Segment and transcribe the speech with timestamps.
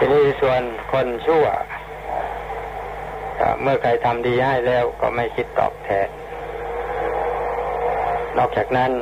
[0.00, 1.46] ทีนี้ส่วนคนชั่ว
[3.62, 6.08] เมื่อใครทำดีให้แล้วก็ไม่คิดตอบแทน
[8.38, 8.92] นอกจากนั้น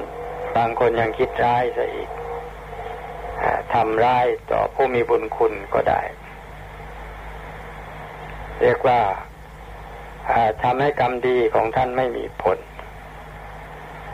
[0.56, 2.10] บางคนยังคิดร้ายซะอีก
[3.72, 6.02] ทำร้ายต่อผู้มีบุญคุณก็ได้
[8.62, 9.00] เรียกว่า
[10.62, 12.58] ทำให้กรรมดีของท่านไม่มีผล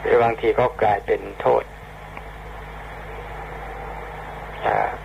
[0.00, 1.64] หรือบางทีก็กลายเป็นโทษ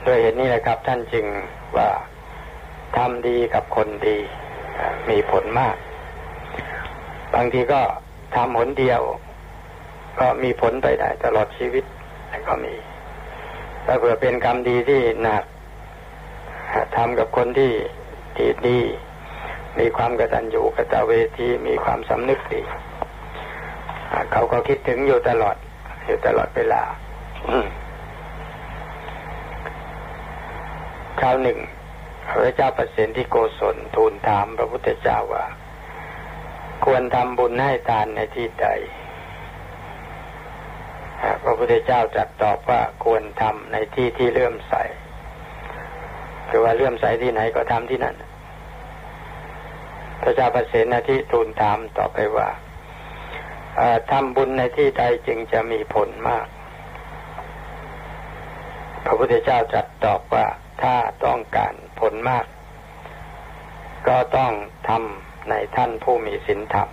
[0.04, 1.26] โดยเหตุนี้นะครับท่านจึง
[1.76, 1.90] ว่า
[2.96, 4.18] ทำดีกับคนดี
[5.10, 5.76] มีผลมาก
[7.34, 7.82] บางทีก็
[8.36, 9.02] ทำหนเดียว
[10.20, 11.86] ก็มีผลไปได้ตลอดชีวิต
[12.48, 12.76] ก็มี
[13.86, 15.44] ถ้าเผื่อเป็นกรรมดีที่หนัก
[16.96, 17.74] ทำกับคนที่
[18.38, 18.80] ที่ดี
[19.80, 22.62] มีความกตัญญูกตเวทีมีความสำนึกดี
[24.32, 25.56] เขาก็คิดถึงอยู่ตลอด
[26.06, 26.82] อยู่ตลอดเวลา
[31.22, 31.60] คราวหนึ่ง
[32.30, 35.46] พระเจ้าประสิทธิโกศลทูลถามพระพุทธเจ้าว่า
[36.86, 38.68] ควรทำบุญให้ทานในที่ใด
[41.44, 44.74] พระพุทธเจ้าจัดตอบว่าควรทำในที่ที่เลื่อมใส
[46.50, 48.16] คือว่าเลื่อมใสที่ไหนก็ทำที่นั่น
[50.22, 52.50] พระเจ้าประสิทธิทูลถามต่อไปว่า
[54.12, 56.48] ทำบุญในที่ใดจึงจะมีผลมาก
[59.06, 60.46] พระพุทธเจ้าจัดตอบว่า
[60.82, 62.46] ถ้าต้องการผลมาก
[64.08, 64.52] ก็ต้อง
[64.90, 66.90] ทำในท่านผู้มีศีลธรรม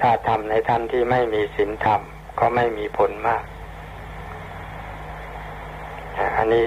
[0.00, 2.00] ถ้าทำในท่านที่ไม่มีศีลธรรม
[2.38, 3.44] ก็ไม่มีผลมาก
[6.36, 6.66] อันนี้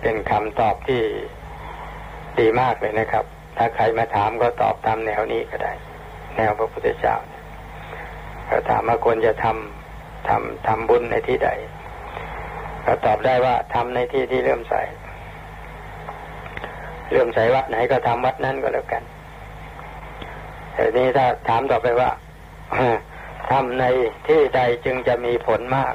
[0.00, 1.02] เป็นคำตอบที่
[2.38, 3.24] ดีมากเลยนะครับ
[3.56, 5.72] ถ้าใครมาถามก็ตอบตามแนวนี้ก็ได้
[6.36, 7.16] แนวพระพุทธเจ้า
[8.46, 11.50] เขาถามว่าควรจะทำทำทำบุญในที่ใด
[12.86, 14.74] ก็ตอบได้ว่าทำในที่ที่เริ่มใส
[17.10, 19.02] เริ่มใสวัดไหนก็ทำวัดนั้นก็แล้วกัน
[20.74, 22.10] แต่นี้ถ้าถามต่อไปว่า
[23.50, 23.84] ทำใน
[24.28, 25.94] ที่ใดจึงจะมีผลมาก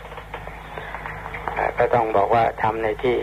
[1.77, 3.17] ก็ต้องบอกว่าทำในที่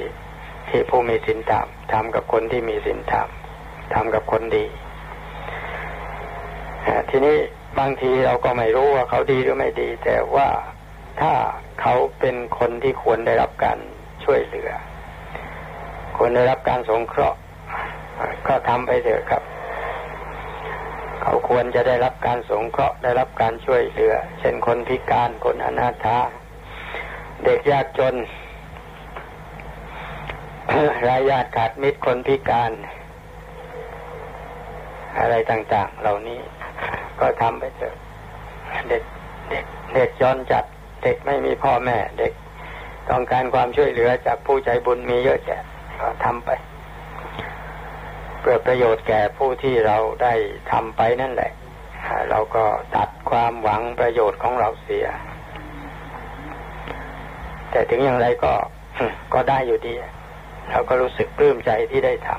[0.68, 3.28] ที่ผู้มีศีลธรรมทำกับคนที่มีศีลธรรม
[3.94, 4.66] ทำกับคนดี
[7.10, 7.36] ทีนี้
[7.78, 10.48] บางทีเราก็ไม่รู้ว่าเขาดีหรือไม่ดี แต่ว่า
[11.20, 11.32] ถ้า
[11.80, 13.78] เขาเป็นคนที่ควรได้รับการ
[14.24, 14.70] ช่วยเหลือ
[16.16, 17.38] ควรได้รับการสงเคราะห์
[18.48, 19.42] ก็ทำไปเถอะครับ
[21.22, 26.18] เขาควรจะได้รับการสงเคราะห์ได้รับการช่วยเหลือ เช่นคนพิการคนอนาถา
[27.44, 28.14] เด็กยากจน
[31.08, 32.72] รายญาติขาดมิตรคนพิการ
[35.18, 36.40] อะไรต่าง ๆ เหล่านี้
[37.20, 37.94] ก็ทำไปเถอะ
[38.88, 39.02] เด็ก
[39.50, 40.64] เด็กเด็กย้อนจัด
[41.06, 42.32] เด็กไม่มีพ่อแม่เด็ก
[43.10, 45.62] ต้องการความช่วยเหลือจากผู้ใจบุญมีเยอะแยะ
[46.00, 46.50] ก็ทำไป
[48.40, 50.34] เพื่อประโยชน์แก่ผู้ที่เราได้
[50.72, 51.52] ทำไปนั่นแหละ
[52.30, 52.64] เราก็
[52.96, 55.06] ตัดความหวังประโยชน์ของเราเสีย
[57.70, 58.52] แต่ถึงอย่างไรก็
[59.34, 59.94] ก็ได้อยู่ดี
[60.70, 62.30] เราก็รู้สึกปลื้มใจที่ได้ท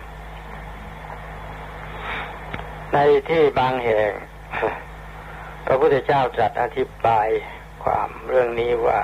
[1.17, 2.97] ำใน
[3.29, 4.11] ที่บางแห่ง
[5.65, 7.29] พระพุทธเจ้าตรัสอธิบาย
[7.87, 9.01] ความเรื่องนี้ว่า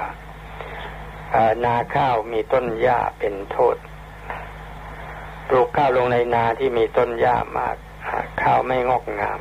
[1.65, 3.77] นาข้าวมีต้นหญ้าเป็นโทษ
[5.47, 7.75] ปลูกข้าวลงในนาที่มีต้นหญ้ามาก
[8.41, 9.39] ข้าวไม่งอกงาม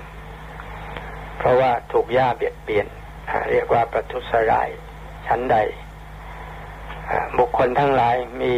[1.39, 2.87] เพราะว่าถูกหญ้าเบียดเบียน
[3.51, 4.69] เรียกว่าประทุษร้าย
[5.27, 5.57] ชั้นใด
[7.39, 8.57] บุคคลทั้งหลายมี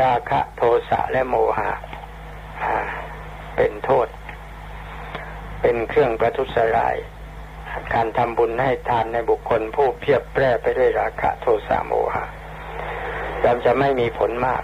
[0.00, 1.72] ราคะโทสะและโมหะ
[3.56, 4.08] เป็นโทษ
[5.60, 6.96] เป็นเครื่องประทุษร้าย
[7.94, 12.24] การทำบุญให้ทานในบุคคลผู้เพียบแปร่ไปด้วยราคะโทสะโมหะ
[13.42, 14.62] ย่อมจะไม่มีผลมาก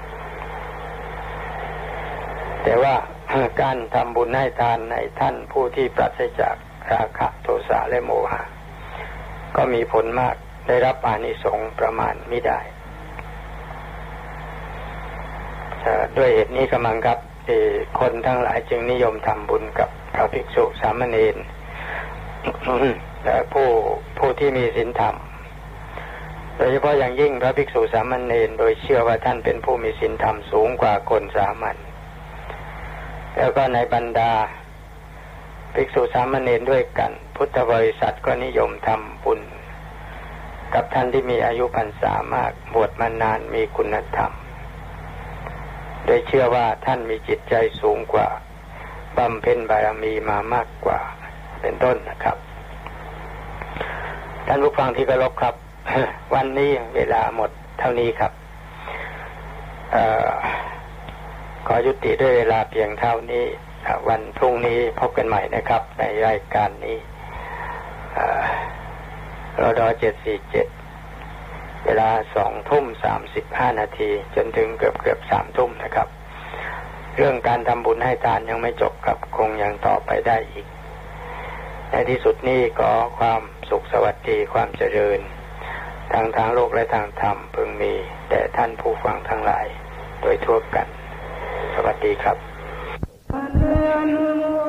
[2.63, 2.95] แต่ว่า
[3.63, 6.57] การทำบุญให้ทานในท่านผู้ที่ปราศจาก
[6.93, 8.43] ราคะโทสะและโมหะ
[9.57, 10.35] ก็มีผลมาก
[10.67, 12.61] ได้รับอานิสงส์ประมาณไม่ได้
[16.17, 17.19] ด้วยเหตุนี้กำลังครับ
[18.01, 21.37] คนทั้งหลายจึงนิยมทำบุญกับพระภิกษุสามเณร
[23.53, 23.69] ผู้
[24.19, 25.17] ผู้ที่มีศีลธรรม
[26.57, 31.77] โดยเฉพาะอย่างยิ่งพระภิกษุสามเณรโดยเชื่อว่าท่านเป็นผู้มีศีลธรรมสูงกว่าคนสามัญ
[33.37, 34.33] แล้วก็ในบรรดา
[35.75, 39.41] ภิกษุสามเณรด้วยกัน พุทธบริษัทก็นิยมทำบุญ
[40.75, 44.33] กับท่านที่มีอายุพรรษามากบวชมานานมีคุณธรรม
[46.05, 48.29] โดยเชื่อว่าท่านมีจิตใจสูงกว่า
[49.17, 51.01] บำเพ็ญบารมีมามากกว่า
[51.61, 52.37] เป็นต้นนะครับ
[54.51, 55.55] ท่านผู้ฟังที่เคารพครับ
[56.35, 58.33] วันนี้เวลาหมดเท่านี้ครับ
[61.67, 63.45] ขอยุติด้วยเวลาเพียงเท่านี้
[64.09, 66.99] วันพรุ่งนี้พบกันใหม่นะครับ ในรายการนี้
[69.61, 70.67] รอดอเจ็ดสี่เจ็ด
[71.85, 76.09] เวลาสองทุ่มสามสิบห้านาที จนถึงเกือบเกือบสามทุ่มนะครับ
[77.17, 80.67] เรื่องการทำบุญให้ทานยังไม่จบครับ คงยังต่อไปได้อีก
[81.91, 85.21] ในที่สุดนี้ก็ความ สุขสวัสดีความเจริญ
[86.13, 87.93] ทางทางโลกและทางธรรมพึงมี
[88.31, 89.67] แต่ท่านผู้ฟังทั้งหลาย
[90.23, 90.87] โดยทั่วกัน
[91.75, 92.37] สวัสดีครับ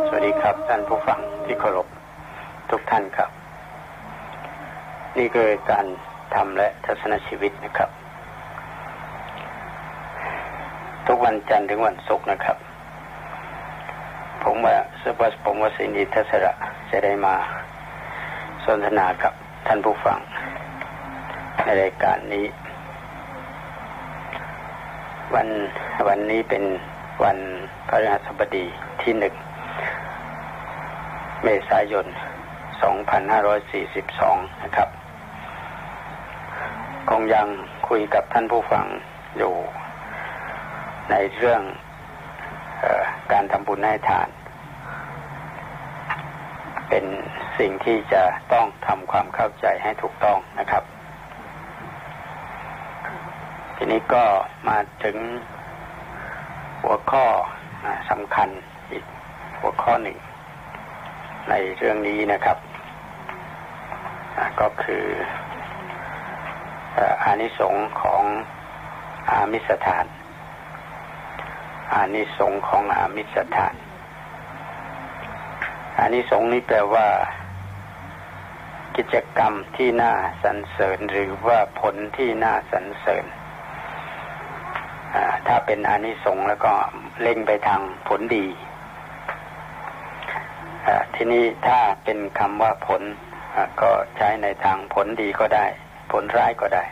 [0.07, 1.87] สวัสดีครับท่านผู้ฟังที่เคารพ
[2.69, 3.29] ทุกท่านครับ
[5.17, 5.85] นี่คือการ
[6.35, 7.89] ทำและทัศนชีวิตนะครับ
[11.07, 12.57] ทุกวันจันทร์ถึงวันศุกร์นะครับ
[14.43, 16.51] ผมว่าสุภาผมว่าสินีทัศระ
[16.91, 17.35] จะได้มา
[18.69, 19.33] สนทนากับ
[19.67, 20.19] ท่านผู้ฟัง
[21.63, 22.45] ในรายการนี้
[25.33, 25.47] วัน
[26.07, 26.63] วันนี้เป็น
[27.23, 27.37] วัน
[27.89, 28.65] พระราชบดี
[29.01, 29.33] ที่หนึ่ง
[31.43, 32.05] เมษายน
[33.73, 34.89] 2542 นะครับ
[37.09, 37.47] คงยัง
[37.89, 38.85] คุยกับท่านผู้ฟัง
[39.37, 39.53] อยู่
[41.11, 41.61] ในเรื่อง
[42.83, 44.29] ออการทำบุญให้ทาน
[46.89, 47.05] เป็น
[47.59, 50.83] สิ่งที่จะต้องทำความเข้าใจให้ถูกต้องนะครับ
[53.75, 54.23] ทีนี้ก็
[54.67, 55.17] มาถึง
[56.81, 57.25] หัวข้อ
[58.09, 58.49] สำคัญ
[58.91, 59.05] อีก
[59.59, 60.17] หัวข้อหนึ่ง
[61.49, 62.57] ในเรื่องนี้นะครับ
[64.59, 65.05] ก็คือ
[67.23, 68.23] อานิสงส์ของ
[69.29, 70.05] อามิสถาน
[71.93, 73.73] อานิสงส์ของอามิสถาน
[75.99, 77.07] อานิสงส์นี้แปลว่า
[78.97, 80.13] กิจกรรมที่น่า
[80.43, 83.25] สรรเสริญหรือว่าผลที่น่าสรรเสริญ
[85.47, 86.73] ถ้าเป็นอานิสงส์แล้วก็
[87.21, 88.45] เล็งไปทางผลดี
[91.15, 93.01] ทีนี้ถ้าเป็นคำว่าผล
[93.81, 95.65] ก็ใช้ในทางผลดีก็ได้
[96.11, 96.83] ผลร้ายก็ได้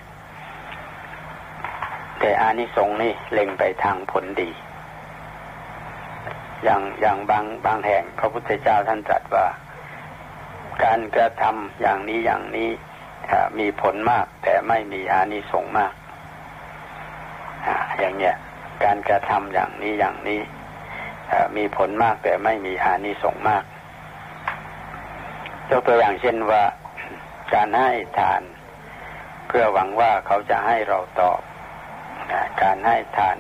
[2.20, 4.50] แต่อานิสงส์นี่เล็งไปทางผลดี
[6.64, 9.48] อย่างอย่างบางบางแห่งพระพุทธเจ้าท่านตรัสว่า
[10.84, 12.70] การกระทำอย่างนี้อย่างนี้
[13.60, 15.94] มีผลมาก แต่ไม่มีอานิสงส์มาก
[18.00, 18.36] อย่างเนี้ย
[18.84, 20.42] การกระทำอย่างนี้อย่างนี้
[21.58, 23.64] มีผลมากแต่ไม่มีอานิสงส์มาก
[25.70, 26.64] ยกตัวอย่างเช่นว่า
[27.54, 28.42] การให้ทาน
[29.48, 31.40] เพื่อหวังว่าเขาจะให้เราตอบ
[32.62, 33.38] การให้ทาน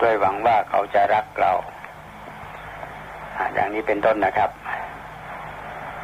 [0.00, 1.52] ด้วยหวังว่าเขาจะรักเรา
[3.54, 4.50] อย่างนี้เป็นต้นนะครับ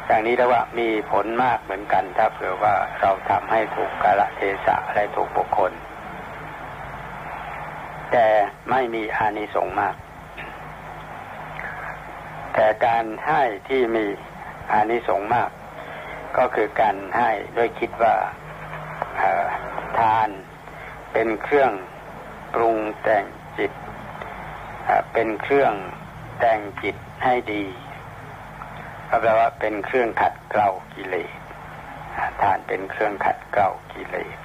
[0.07, 5.71] อย่างนี้แต่ว่ามีผลมากเหมือนกันถ้าเผื่อว่าเราทำให้ถูกกาลเทศะและถูกบุคคล
[8.11, 8.27] แต่
[8.69, 9.95] ไม่มีอานิสงส์มาก
[12.53, 14.05] แต่การให้ที่มี
[14.71, 15.49] อานิสงส์มาก
[16.37, 18.15] ก็คือการให้ด้วยคิดว่า
[19.97, 20.29] ทาน
[21.13, 21.71] เป็นเครื่อง
[22.53, 23.25] ปรุงแต่ง
[23.57, 23.71] จิต
[25.13, 25.73] เป็นเครื่อง
[26.39, 27.63] แต่งจิต ให้ดี
[29.09, 31.31] ก็แปลว่าเป็นเครื่องขัดเกลากิเลส
[32.41, 34.37] ทานเป็นเครื่องขัดเกลากิเลส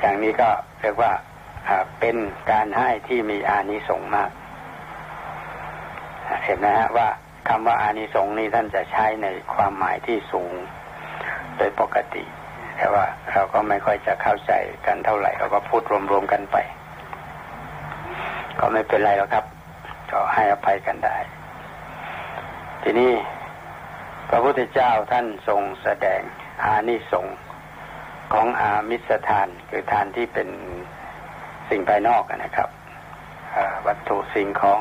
[0.00, 0.50] อย่างนี้ก็
[0.80, 1.12] เรียกว่า
[2.00, 2.16] เป็น
[2.52, 4.30] การให้ที่มีอานิสงส์มาก
[6.44, 7.08] เห็นนะฮะว่า
[7.48, 10.52] คำว่าอานิสงส์นี้ท่านจะใช้ในความหมายที่สูง
[11.56, 12.24] โดยปกติ
[12.76, 14.52] แต่ว่าเราก็ไม่ค่อยจะเข้าใจ
[14.86, 16.56] กันเท่าไหร่ เราก็พูดรวมๆกันไป
[18.58, 19.44] ก็ไม่เป็นไรหรอกครับ
[20.10, 21.16] ก็ให้อภัยกันได้
[22.82, 23.12] ทีนี้
[24.28, 26.20] พระพุทธเจ้าท่านทรงแสดง
[26.64, 27.36] อานิสงส์
[28.32, 30.48] ของอามิสทาน คือทานที่เป็น
[31.68, 32.68] สิ่งภายนอกนะครับ
[33.86, 34.80] วัตถุสิ่งของ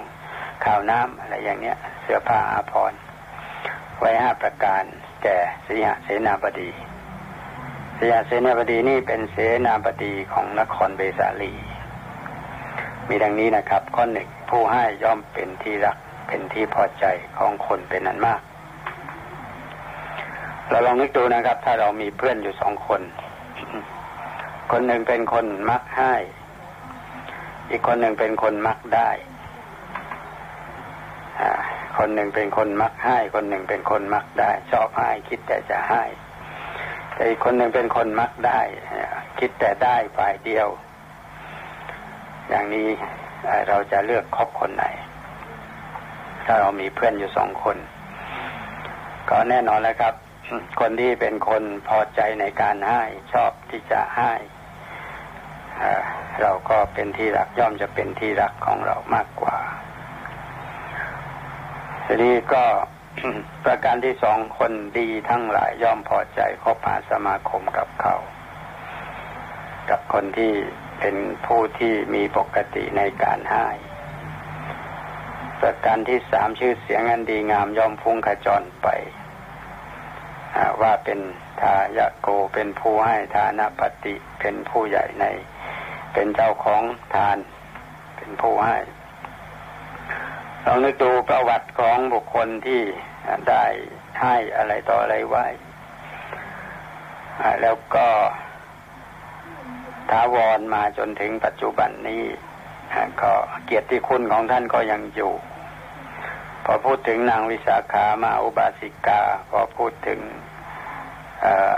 [0.66, 3.00] ข้าวน้ำอะไรอย่างเนี้ย เสื้อผ้าอาภรณ์
[4.00, 4.84] ไว้ห้าประการ
[5.24, 6.72] แก่สีหเสนาบดี
[7.98, 11.54] สีหเสนาบดีนี่เป็นเสนาบดีของนครเบสาลี
[13.10, 15.98] มีดังนี้นะครับ ข้อหนึ่ง ผู้ให้ย่อมเป็นที่รัก
[16.28, 17.06] เป็นที่พอใจ
[17.38, 18.42] ของคนเป็นนั้นมาก
[20.70, 23.02] เราลองนึกดูนะครับ ถ้าเรามีเพื่อนอยู่สองคน
[24.72, 26.14] คนหนึ่งเป็นคนมักให้
[27.70, 29.10] อีกคนหนึ่งเป็นคนมักได้
[31.98, 36.04] คนหนึ่งเป็นคนมักให้ คนหนึ่งเป็นคนมักได้ ชอบให้คิดแต่จะให้
[37.14, 38.60] แต่อีกคนหนึ่งเป็นคนมักได้
[39.40, 40.68] คิดแต่ได้ฝ่ายเดียว
[42.50, 42.90] อย่างนี้
[43.70, 44.86] เราจะเลือกคบคนไหน
[46.46, 47.78] ถ้าเรามีเพื่อนอยู่สองคน
[49.30, 50.14] ก็แน่นอนแล้วครับ
[50.80, 53.02] คนที่เป็นคนพอใจในการให้
[53.34, 54.32] ชอบที่จะให้
[56.42, 59.58] เราก็เป็นที่รักย่อมจะเป็นที่รักของเรามากกว่า
[62.06, 62.66] ทีนี้ก็
[63.66, 68.16] ประการที่สองคนดีทั้งหลายย่อมพอใจคบหาสมาคมกับเขา
[69.90, 70.54] กับคนที่
[71.00, 73.68] เป็นผู้ที่มีปกติในการให้
[75.60, 78.88] ประการที่สามชื่อเสียงอันดีงามย่อมฟุ้งขจรไป
[80.82, 81.20] ว่าเป็น
[81.62, 85.26] ทายะโกเป็นผู้ให้ทานปฏิเป็นผู้ใหญ่ใน
[86.14, 86.84] เป็นเจ้าของ
[87.16, 87.38] ทาน
[88.18, 88.78] เป็นผู้ให้
[90.66, 92.82] ลองนึกดูประวัติของบุคคลที่
[93.50, 93.66] ได้
[94.22, 95.46] ให้อะไรต่ออะไรไว้
[97.62, 98.08] แล้วก็
[100.10, 102.24] ท้าวรมาจนถึงปัจจุบันนี้
[103.22, 103.34] ก็
[103.66, 105.34] เกียรติคุณของท่านก็ยังอยู่
[106.66, 110.20] พอพูดถึงนางวิสาขามาอุบาสิกา พอพูดถึง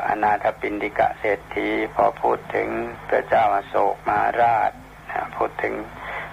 [0.07, 2.67] อนาถปินดิกะเศรษฐี พอพูดถึง
[3.10, 4.72] พระเจ้าอโศกมาราช
[5.36, 5.74] พูดถึง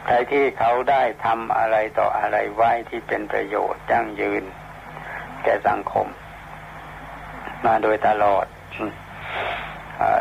[0.06, 4.44] ใครที่เขาได้ทำอะไรต่ออะไรไว้ที่เป็นประโยชน์ยั่งยืน
[5.42, 6.06] แก่สังคม
[7.66, 8.46] มาโดยตลอด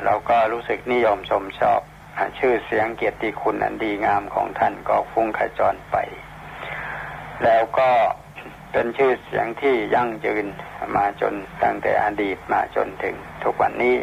[0.05, 1.81] เราก็รู้สึกนิยมชมชอบ
[2.39, 5.95] ชื่อเสียงเกียรติคุณอันดีงามของท่านก็ฟุ้งขจรไป
[7.43, 7.91] แล้วก็
[8.71, 10.45] เป็นชื่อเสียงที่ยั่งยืน
[10.95, 13.97] มาจนตั้งแต่อดีตมาจนถึงทุกวันนี้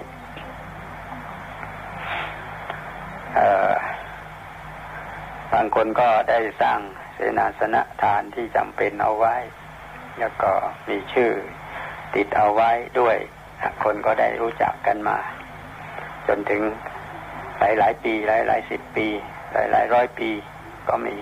[5.52, 6.80] บางคนก็ได้สร้าง
[7.14, 9.36] เสนาสนะทานที่จำเป็นเอาไว้
[10.18, 10.52] แล้วก็
[10.88, 11.30] มีชื่อ
[12.14, 13.16] ติดเอาไว้ด้วย
[13.84, 15.18] คนก็ได้รู้จักกันมา
[16.32, 16.62] จนถึง
[17.58, 19.06] หลายหลายปีหลายหลายสิบปี
[19.52, 20.30] หลายหลายร้อยปี
[20.88, 21.16] ก็มี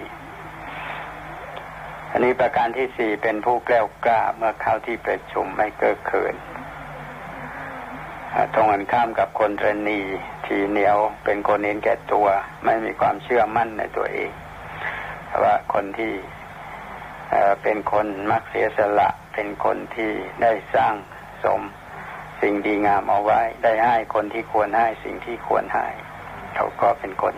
[2.11, 6.35] อันนี้ประการที่สี่เป็นผู้แกล้วกล้าเมื่อเข้าที่ประชุมไม่เก้อเขิน
[8.55, 10.01] ตรงกันข้ามกับคนเรนี
[10.47, 12.27] ทีเหนียวเป็นคนเห็นแก่ตัว
[12.65, 14.31] ไม่มีความเชื่อมั่นในตัวเอง
[15.43, 16.13] ว่าคนที่
[17.63, 20.13] เป็นคนมักเสียสละ เป็นคนที่
[20.43, 20.95] ได้สร้าง
[21.45, 21.61] สม
[22.41, 25.87] สิ่งดีงามเอาไว้ ได้ให้คนที่ควรให้สิ่งที่ควรให้
[26.55, 27.35] เขาก็เป็นคน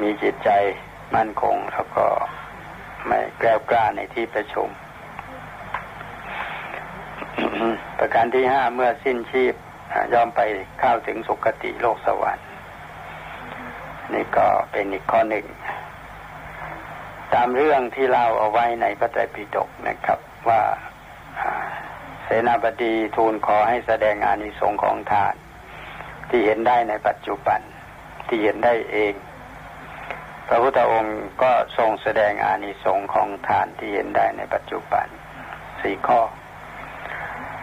[0.00, 0.50] มีจิตใจ
[1.16, 2.06] มั่นคงแล้วก็
[3.06, 4.68] ไม่แกล้วกล้าในที่ประชุม
[7.98, 9.54] ประการที่ห้าเมื่อสิ้นชีพ
[10.12, 10.40] ย่อมไป
[10.80, 12.46] เข้าถึงสุคติโลกสวรรค์
[14.14, 15.46] นี่ก็เป็นอีกข้อหนึ่ง
[17.34, 20.18] ตามเรื่องที่เล่าเอาไว้ในพระไตรปิฎกนะครับ
[20.48, 20.60] ว่า
[22.28, 25.34] เสนาบดีทูลขอให้แสดงอานิสงส์ของทาน
[26.28, 27.60] ที่เห็นได้ในปัจจุบัน
[28.28, 29.14] ที่เห็นได้เอง
[30.48, 35.06] พระพุทธองค์ก็ทรงแสดงอานิสงส์ของทานที่เห็นได้ในปัจจุบัน
[35.80, 36.20] สี่ข้อ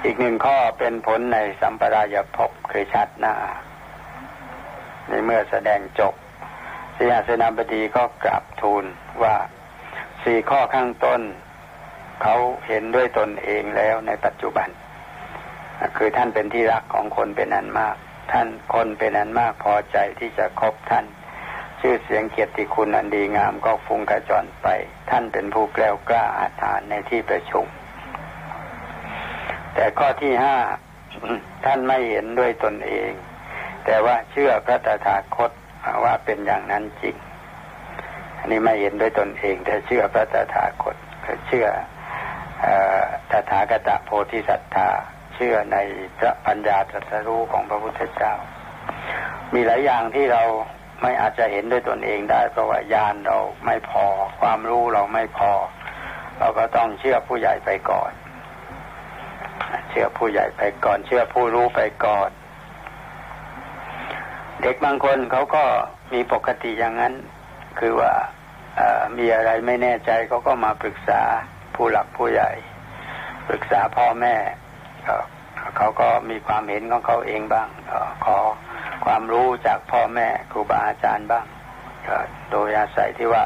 [0.04, 3.36] อีกหนึ่งข้อเป็นผลในสัมปรายภพคือชัดหน้า
[5.08, 6.14] ในเมื่อแสดงจบ
[6.96, 8.86] สียาเสนาบดีก็กราบทูล
[9.24, 9.36] ว่า
[10.24, 11.22] สี่ข้อข้างต้น
[12.26, 12.38] เขา
[12.68, 14.70] เห็นด้วยตนเองแล้วในปัจจุบัน
[15.98, 17.96] คือท่านเป็นที่รักของคนเป็นอันมาก
[18.32, 21.06] ท่านคนเป็นอันมากพอใจที่จะคบท่าน
[21.82, 24.68] ชื่อเสียงเกียรติคุณอันดีงามก็ฟุ้งกระจรไป
[25.10, 27.66] ท่านเป็นผู้แกล้วกล้าอาถานในที่ประชุม
[29.74, 30.58] แต่ข้อที่ห้า
[31.66, 33.12] ท่านไม่เห็นด้วยตนเอง
[33.86, 35.52] แต่ว่าเชื่อพระตถาคต
[36.04, 37.16] ว่าเป็นอย่างนั้นจริง
[38.38, 40.96] อันนี้ไม่เห็นด้วยตนเอง แต่เชื่อพระตถาคต
[41.48, 41.68] เชื่อ
[43.32, 44.90] ตถาคตโพธิสัตธา
[45.36, 45.78] เชื่อใน
[46.18, 48.34] พระปัญญาตรัสรู้ของพระพุทธเจ้า
[49.54, 50.44] มีหลายอย่างที่เรา
[51.02, 54.06] ไม่อาจจะเห็นด้วยตนเองได้เพราะว่าญาณเราไม่พอ
[54.40, 55.52] ความรู้เราไม่พอ
[56.40, 58.12] เราก็ต้องเชื่อผู้ใหญ่ไปก่อน
[59.90, 62.30] เชื่อผู้ใหญ่ไปก่อน เชื่อผู้รู้ไปก่อน
[64.62, 65.64] เด็กบางคนเขาก็
[66.14, 67.14] มีปกติอย่างนั้น
[67.80, 68.14] คือว่า
[69.18, 71.22] มีอะไรไม่แน่ใจเขาก็มาปรึกษา
[71.76, 72.52] ผู้หลักผู้ใหญ่
[73.48, 74.36] ปรึกษาพ่อแม่
[75.78, 77.68] เขาก็มีความเห็นของเขาเองบ้าง
[78.26, 78.38] ขอ
[79.06, 81.46] ความรู้จากพ่อแม่ครูบาอาจารย์บ้าง
[82.52, 83.44] โดยอาศัยที่ว่า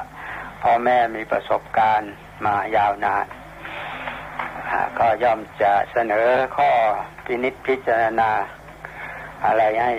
[0.64, 2.14] พ่อแม่มีประสบการณ์
[2.46, 3.26] มายาวนาน
[5.00, 6.72] ก็ย่อมจะเสนอข้อ
[7.26, 8.32] พินิษพิจารณา
[9.46, 9.94] อะไรให้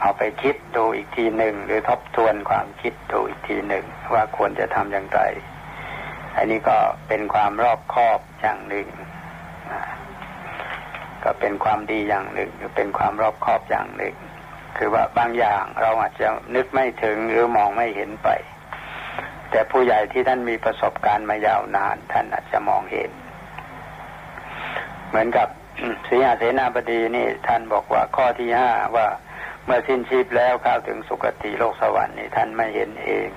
[0.00, 5.20] เอาไปคิดดูอีกทีหนึ่ง หรือทบทวนความคิดดูอีกทีหนึ่ง ว่าควรจะทำอย่างไร
[6.36, 6.76] อันนี้ก็
[7.08, 8.88] เป็นความรอบคอบอย่างหนึ่ง
[11.24, 14.14] ก็เป็นความดีอย่างหนึ่งหรือเป็นความรอบคอบอย่างหนึ่ง
[14.76, 18.28] คือว่าบางอย่างเราอาจจะนึกไม่ถึงหรือมองไม่เห็นไป
[19.50, 23.10] แต่ผู้ใหญ่ที่ท่านมีประสบการณ์มายาวนาน ท่านอาจจะมองเห็น
[25.08, 25.48] เหมือนกับ
[26.08, 29.06] สีหาเสนาบดีนี่ท่านบอกว่าข้อที่ห้าว่า
[29.64, 33.28] เมื่อสิ้นชีพแล้วเข้าถึงสุคติโลกสวรรค์นี่ท่านไม่เห็นเอง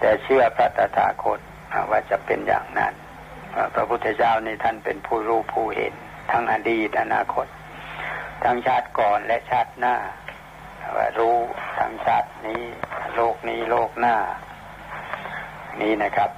[0.00, 1.40] แต่เชื่อพระตถาคต
[1.90, 2.94] ว่าจะเป็นอย่างนั้น
[3.74, 5.94] พระพุทธเจ้านี่ท่านเป็นผู้รู้ผู้เห็น
[6.30, 7.46] ทั้งอดีตอนาคต
[8.44, 9.96] ทั้งชาติก่อนและชาติหน้า
[10.96, 11.36] ว่ารู้
[11.78, 12.62] ทั้งชาตินี้
[13.14, 14.16] โลกนี้โลกหน้า
[15.80, 16.30] นี้นะครับ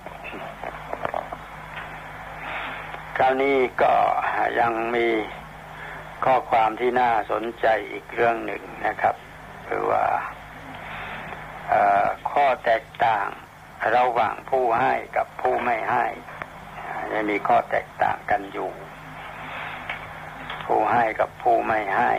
[3.17, 3.95] คราวนี้ก็
[4.61, 5.09] ยังมี
[6.25, 9.15] ข้อความที่น่าสนใจอีกเรื่องหนึ่งนะครับ
[9.69, 10.05] คือว่า
[12.31, 13.27] ข้อแตกต่าง
[13.93, 16.07] ระหว่างผู้ให้กับผู้ไม่ให้
[17.13, 18.71] จะมีข้อแตกต่างกันอยู่
[20.67, 22.13] ผู้ให้กับผู้ไม่ให้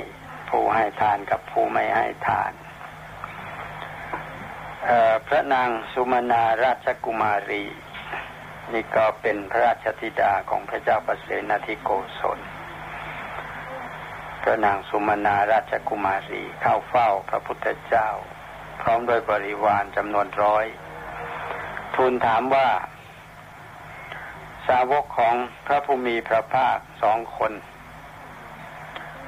[0.49, 2.51] ผู้ให้ทานกับผู้ไม่ให้ทาน
[5.27, 7.65] พระนางสุมาณาราชกุมารี
[8.73, 12.39] นี่ก็เป็นพระราชธิดาของพระเจ้าปเสนทิโกศล
[14.41, 18.09] พระนางสุมาณาราชกุมารีเข้าเฝ้าพระพุทธเจ้า
[18.81, 20.65] พร้อมด้วยบริวารจำนวนร้อย
[21.95, 22.67] ทูลถามว่า
[24.67, 25.35] สาวกของ
[25.65, 27.53] พระผู้มีพระภาคสองคน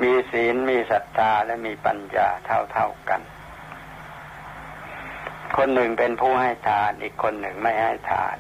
[0.01, 3.21] มีศีลมีศรัทธาและมีปัญญาเท่าเท่ากัน
[5.55, 8.38] คนหนึ่งเป็นผู้ให้ทาน อีกคนหนึ่งไม่ให้ทาน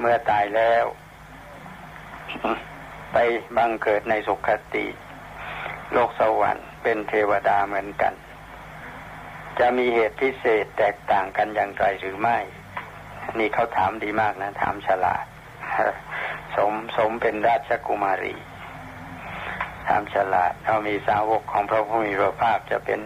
[0.00, 0.84] เมื่อตายแล้ว
[3.12, 3.16] ไป
[3.56, 4.86] บังเกิดในสุขติ
[5.92, 8.12] โลกสวรรค์เป็นเทวดาเหมือนกัน
[9.58, 12.38] จะมีเหตุพิเศษแตกต่างกันอย่างไรหรือไม่
[13.38, 15.24] นี่เขาถามดีมากนะ ถามฉลาด
[16.56, 18.36] สมสมเป็นราชกุมารี
[19.88, 23.00] ถามฉลาดเขามีสาวกของพระผู้มีพระภาคจะเป็น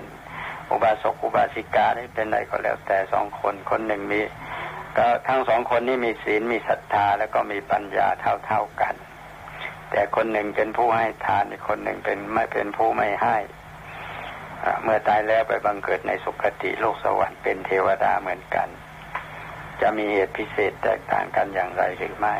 [0.71, 4.21] อุบาสกอุบาสิกาได้เป็นอะไรก็แล้วแต่สองคนคนหนึ่งมี
[4.97, 8.95] ก็ทั้งสองคนนี้มีศีลมีศรัทธาแล้วก็มีปัญญาเท่าเท่ากัน
[9.90, 13.37] แต่คนหนึ่งเป็นผู้ให้ทานอีกคนหนึ่งเป็นไม่เป็นผู้ไม่ให้
[14.82, 18.68] เมื่อตายแล้วไปบังเกิดในสุคติโลกสวรรค์เป็นเทวดาเหมือนกัน
[19.80, 22.36] จะมีเหตุพิเศษแตกต่างกันอย่างไรหรือไม่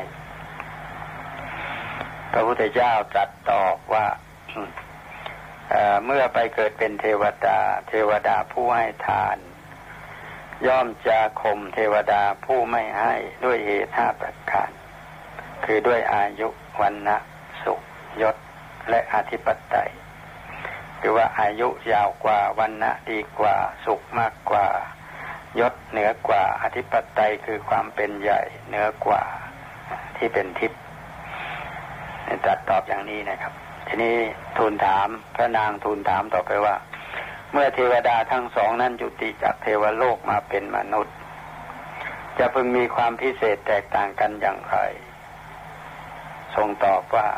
[2.33, 4.07] พระพุทธเจ้าตรัสตอบว่า
[6.05, 9.39] เมื่อไปเกิดเป็นเทวดา เทวดาผู้ให้ทาน
[10.67, 14.71] ย่อมจะข่มเทวดาผู้ไม่ให้ด้วยเหตุห้าประการ
[15.65, 16.49] คือด้วยอายุ
[16.81, 17.17] วันนะ
[17.63, 17.81] สุข
[18.23, 18.37] ยศ
[18.91, 19.91] และอธิปไตย
[21.01, 24.67] คือว่าอายุยาวกว่าวันนะดีกว่า สุขมากกว่า
[25.61, 29.23] ยศเหนือกว่าอธิปไตยคือความเป็นใหญ่เหนือกว่า
[30.17, 30.81] ที่เป็นทิพย์
[32.47, 33.53] จัดตอบอย่างนี้นะครับ
[33.87, 34.17] ทีนี้
[34.57, 36.77] ทูลถามพระนางทูลถามต่อไปว่า
[37.53, 41.17] เมื่อเทวดาทั้งสองนั้นจุติจากเทวโลกมาเป็นมนุษย์
[42.39, 44.77] จะพึงมีความพิเศษแตกต่างกันอย่างไร
[46.55, 47.29] ทรงตอบว่า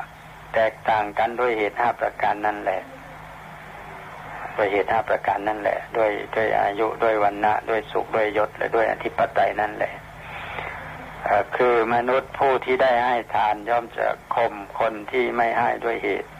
[0.54, 2.82] แตกต่างกันด้วยเหตุห้าประการนั่นแหละ
[4.56, 9.94] ด้วยเหตุห้าประการนั่นแหละ ด้วยด้วยอายุด้วยวันนะด้วยสุขด้วยยศและด้วยอธิปไตยนั่นแหละ
[11.56, 16.30] คือมนุษย์ผู้ที่ได้ให้ทานย่อมจะข่มคนที่ไม่ให้ด้วยเหตุ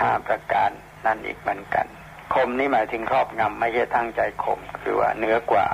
[0.00, 0.70] ห้าประการ
[1.06, 1.86] นั่นอีกเหมือนกัน
[2.34, 5.66] ข่มนี่หมายถึงครอบงำไม่ใช่ตั้งใจข่มคือว่าเนื้อกว่า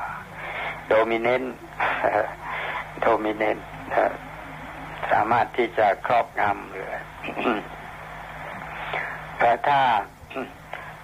[0.89, 1.45] โดมิเนน
[3.01, 3.59] โดมิเนน
[5.11, 6.87] สามารถที่จะครอบงำหรือ
[9.39, 9.81] แต่ถ้า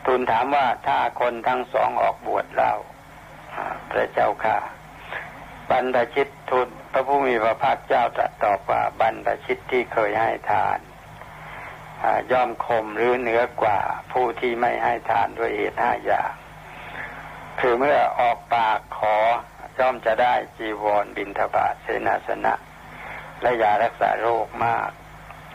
[0.06, 2.72] ทูลถามว่าถ้าคนทั้งสองออกบวชเรา
[3.90, 4.58] พระเจ้าค่ะ
[5.70, 10.78] บรรพชิตทูลพระผู้มีพระภาคเจ้าตรัสตอบว่าบรรพชิตที่เคยให้ทาน
[12.32, 13.78] ย่อมคมหรือเหนือกว่า
[14.12, 16.32] ผู้ที่ไม่ให้ทานด้วยเหตุห้าอย่าง
[17.60, 19.16] คือเมื่อออกปากขอ
[19.78, 22.54] ย่อมจะได้จีวรบินทบาทเสนาสนะ
[23.42, 24.90] และยารักษาโรคมาก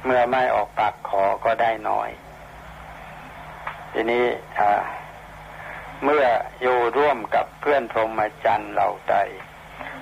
[0.05, 2.09] เมื่อไม่ออกปากขอก็ได้น้อย
[3.93, 4.25] ทีนี้
[6.03, 6.25] เมื่อ
[6.61, 9.15] อยู่ร่วมกับเพื่อนพรหมจรรย์เหล่าใด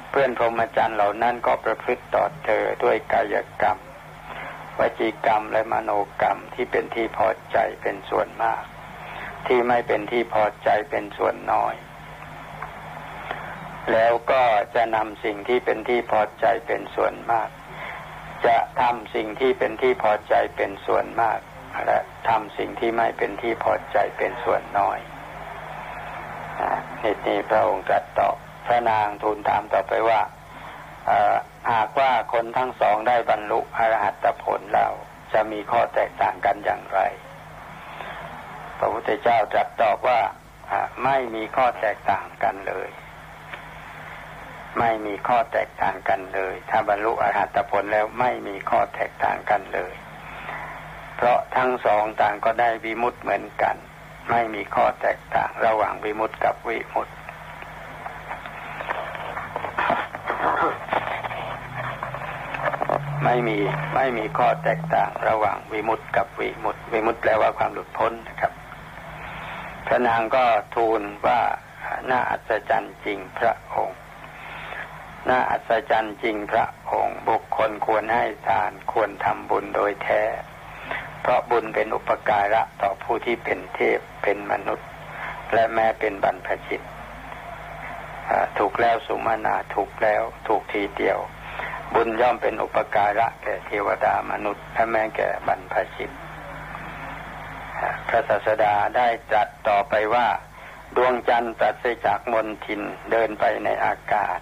[0.10, 3.78] เพื่อนพรหมจรรย์เหล่านั้นก็ประพฤติต่อเธอด้วยกายกรรม
[4.80, 8.64] วจีกรรมและมโนกรรมที่เป็นที่พอใจเป็นส่วนมาก
[9.48, 11.76] ที่ไม่เป็นที่พอใจเป็นส่วนน้อย
[13.92, 14.44] แล้วก็
[14.76, 17.50] จะนำสิ่งที่เป็นที่พอใจเป็นส่วนมาก
[18.46, 21.40] จะทำสิ่งที่เป็นที่พอใจเป็นส่วนมาก
[21.86, 25.00] และทำสิ่งที่ไม่เป็นที่พอใจเป็นส่วนน้อย
[27.02, 30.22] นี่นี่พระองค์ตรัสตอบพระนางทูลถามต่อไปว่า
[31.72, 34.92] หากว่าคนทั้งสองได้บรรลุอรหัตผลแล้ว
[35.34, 37.00] จะมีข้อแตกต่างกันอย่างไร
[38.78, 40.20] พระพุทธเจ้าตรัสตอบว่า
[41.06, 42.90] ไม่มีข้อแตกต่างกันเลย
[44.80, 49.94] ไม่มีข้อแตกต่างกันเลย ถ้าบรรลุอรหัตผลแล้วไม่มีข้อแตกต่างกันเลย
[51.24, 53.76] เพราะทั้งสองต่างก็ได้วิมุตเหมือนกัน
[54.30, 57.14] ไม่มีข้อแตกต่างระหว่างวิมุตติกับวิมุตติ
[63.24, 63.58] ไม่มี
[63.96, 68.54] ไม่มีข้อแตกต่างระหว่างวิมุตติกับวิมุตติวิมุตติแปลว่าความหลุดพ้นนะครับ
[69.88, 71.40] พระนางก็ทูลว่า
[72.10, 74.00] น่าอัศจรรย์จริงพระองค์
[75.30, 80.24] น่าอัศจรรย์จริงพระองค์ บุคคลควรให้ทานควรทำบุญโดยแท้
[81.22, 84.88] เพราะบุญเป็นอุปการะต่อผู้ที่เป็นเทพเป็นมนุษย์
[85.54, 86.82] และแม้เป็นบรรพชิต
[88.58, 91.20] ถูกแล้วสุมาณาถูกแล้วถูกทีเดียว
[91.94, 96.12] บุญย่อมเป็นอุปการะแก่เทวดามนุษย์และแม้แก่บรรพชิต
[98.08, 100.28] พระศาสดาได้ตรัสต่อไปว่า
[100.98, 104.40] ดวงจันทร์ปราศจากมนทินเดินไปในอากาศ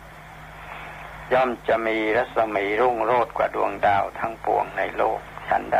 [1.33, 5.79] ย่อมจะมีรัศมีรุ่งโรจน์กว่าดวงดาวทั้งปวงในโลกชั้นใด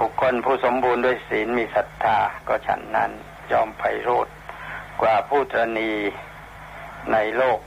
[0.00, 3.10] บุคคลผู้สมบูรณ์ด้วยศีลมีศรัทธาก็ฉันนั้น
[3.52, 4.28] ยอมไปโรด
[5.02, 5.92] กว่าผู้ตรณี
[7.12, 7.60] ในโลก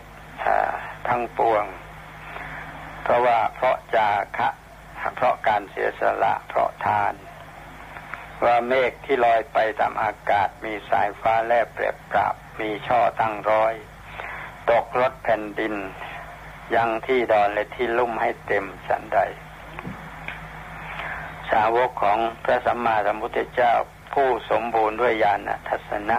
[1.08, 1.66] ทั้งปวง
[3.04, 4.50] เพราะว่าเพราะจาคะ
[5.16, 7.14] เพราะการเสียสละเพราะทาน
[8.44, 13.74] ว่าเมฆที่ลอยไปตามอากาศมีสายฟ้าแลบเปรียบปราบมีช่อตั้งร้อย
[14.70, 15.76] ตกรถแผ่นดิน
[16.76, 19.20] ยังที่ดอนและที่ลุ่มให้เต็มสันใด
[21.52, 23.74] สาวกของพระสัมมาสัมพุทธเจ้า
[24.14, 26.18] ผู้สมบูรณ์ด้วยญาณทัศนะ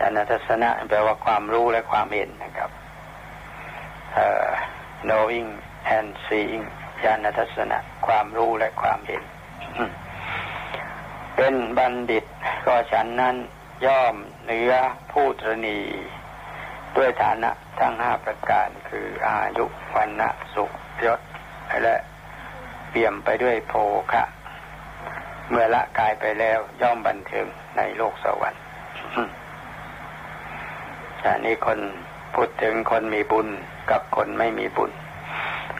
[0.00, 2.70] ญาณทัศนะแปลว่าความรู้และความเห็นนะครับ
[4.24, 4.52] uh,
[5.08, 5.48] knowing
[5.96, 6.64] and seeing
[7.04, 9.22] ญาณทัศนะความรู้และความเห็น
[11.36, 12.24] เป็นบัณฑิต
[12.66, 13.36] ก็ฉันนั้น
[13.86, 14.14] ย่อม
[14.44, 14.72] เหนือ
[15.12, 15.78] ผู้ตรณี
[16.96, 19.64] ด้วยฐานะทั้งห้าประการคืออายุ
[19.94, 20.70] วันนะสุข
[21.04, 21.20] ยศ
[21.82, 21.96] และ
[22.98, 23.74] ปี่ยมไปด้วยโภ
[24.12, 24.24] คะ
[25.50, 28.62] เมื่อละกายไปแล้วย่อมบันเทิงในโลกสวรรค์
[31.24, 31.78] อันนี้คน
[32.34, 33.48] พูดถึงคนมีบุญ
[33.90, 34.92] กับคนไม่มีบุญ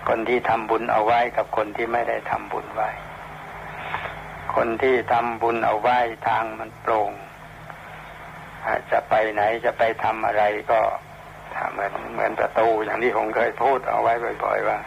[0.09, 2.91] คนที่ทำบุญเอาไว้กับคนที่ไม่ได้ทำบุญไว้
[4.55, 7.13] คนที่ทำบุญเอาไว้ทางมันโปร่ง
[8.91, 10.81] จะไปไหนจะไปทำอะไรก็
[11.73, 14.13] เหมือนเหมือนประตูอย่างที่ผมเคยพูดเอาไว้
[14.45, 14.79] บ่อย ๆ ว่า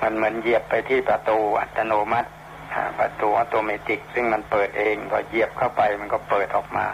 [0.00, 2.30] มันเหมือนเหยียบไปที่ประตูอัตโนมัติ
[2.98, 6.86] ประตูอัตโนมัติซึ่งมันเปิดเองพอเหยียบเข้าไปมันก็เปิดออกมา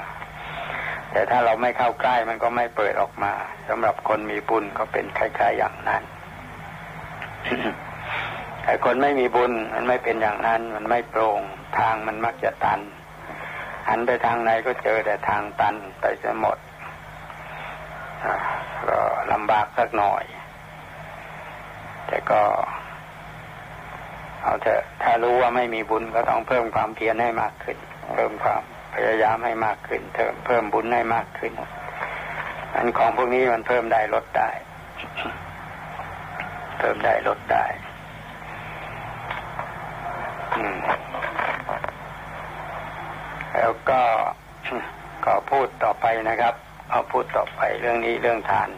[1.12, 3.32] แต่ถ้าเราไม่เข้าใกล้มันก็ไม่เปิดออกมา
[3.68, 6.02] สำหรับคนมีบุญก็เป็นคล้ายๆอย่างนั้น
[8.62, 11.40] แต่คนไม่มีบุญมันไม่เป็นอย่างนั้น มันไม่โปร่ง
[11.78, 12.80] ทางมันมักจะตัน
[13.88, 16.58] หันไปทางไหนก็เจอแต่ทางตันไปซะหมด
[18.86, 18.98] ก็
[19.32, 20.24] ลำบากสักหน่อย
[22.10, 22.42] แต่ก็
[24.42, 27.78] เอาเถอะถ้ารู้ว่าไม่มีบุญก็ต้องเพิ่มความเพียรให้มากขึ้น
[28.14, 28.62] เพิ่มความ
[28.94, 31.52] พยายามให้มากขึ้นเพิ่มเพิ่มบุญให้มากขึ้น
[32.74, 34.50] อันของพวกนี้มันเพิ่มได้ลดได้
[36.78, 37.64] เพิ่มได้ลดได้
[43.54, 44.00] แล้วก็
[45.24, 46.54] ก็พูดต่อไปนะครับ
[46.90, 48.68] เอาพูดต่อไปเรื่องนี้เรื่องทาน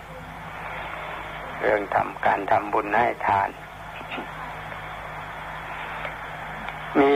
[1.63, 3.51] เรื่องทำการทำบุญให้ทาน
[6.99, 7.15] มี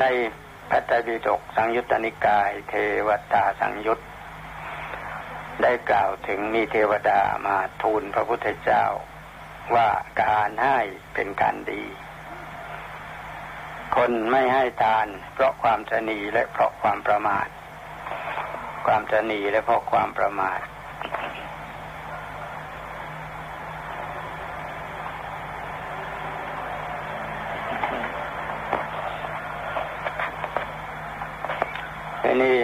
[0.00, 0.04] ใน
[0.70, 2.74] พระไตรปิฎกสังยุตตนิกาย เท
[3.06, 3.98] วตาสังยุต
[5.62, 8.84] ได้กล่าวถึงมีเทวดามาทูลพระพุทธเจ้า
[9.74, 9.88] ว่า
[10.22, 10.78] การให้
[11.14, 11.84] เป็นการดี
[13.96, 17.48] คนไม่ให้ทาน เพราะความจะนีและเพราะความประมาท
[18.86, 20.60] ความจะนีและเพราะความประมาท
[32.42, 32.56] นี่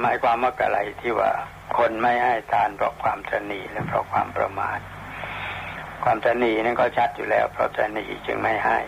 [0.00, 1.30] หมายความว่าอะไรที่ว่า
[1.78, 4.78] คนไม่ให้ทานเพราะความจะนีและเพราะความประมาท
[6.04, 8.78] ความจะนีนั่นก็ชัดอยู่แล้ว เพราะจะนีจึงไม่ให้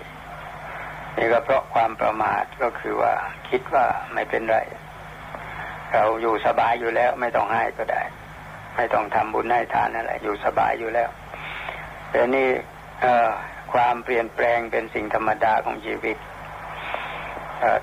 [1.16, 3.12] นี่ก็เพราะความประมาทก็คือว่า
[3.49, 4.59] คิดว่าไม่เป็นไร
[5.92, 8.03] เราอยู่สบายอยู่แล้ว ไม่ต้องให้ก็ได้
[8.77, 11.11] ไม่ต้องทำบุญให้ทานนั่นแหละอยู่สบายอยู่แล้ว
[12.11, 12.49] แต่นี่
[13.72, 16.16] ความเปลี่ยนแปลงเป็นสิ่งธรรมดาของชีวิต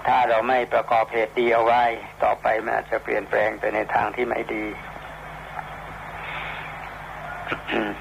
[0.08, 1.84] ถ้าเราไม่ประกอบเหตุดีเอาไว้
[2.24, 4.66] ต่อไปมันอาจจะเปลี่ยนแปลงไปในทางที่ไม่ดี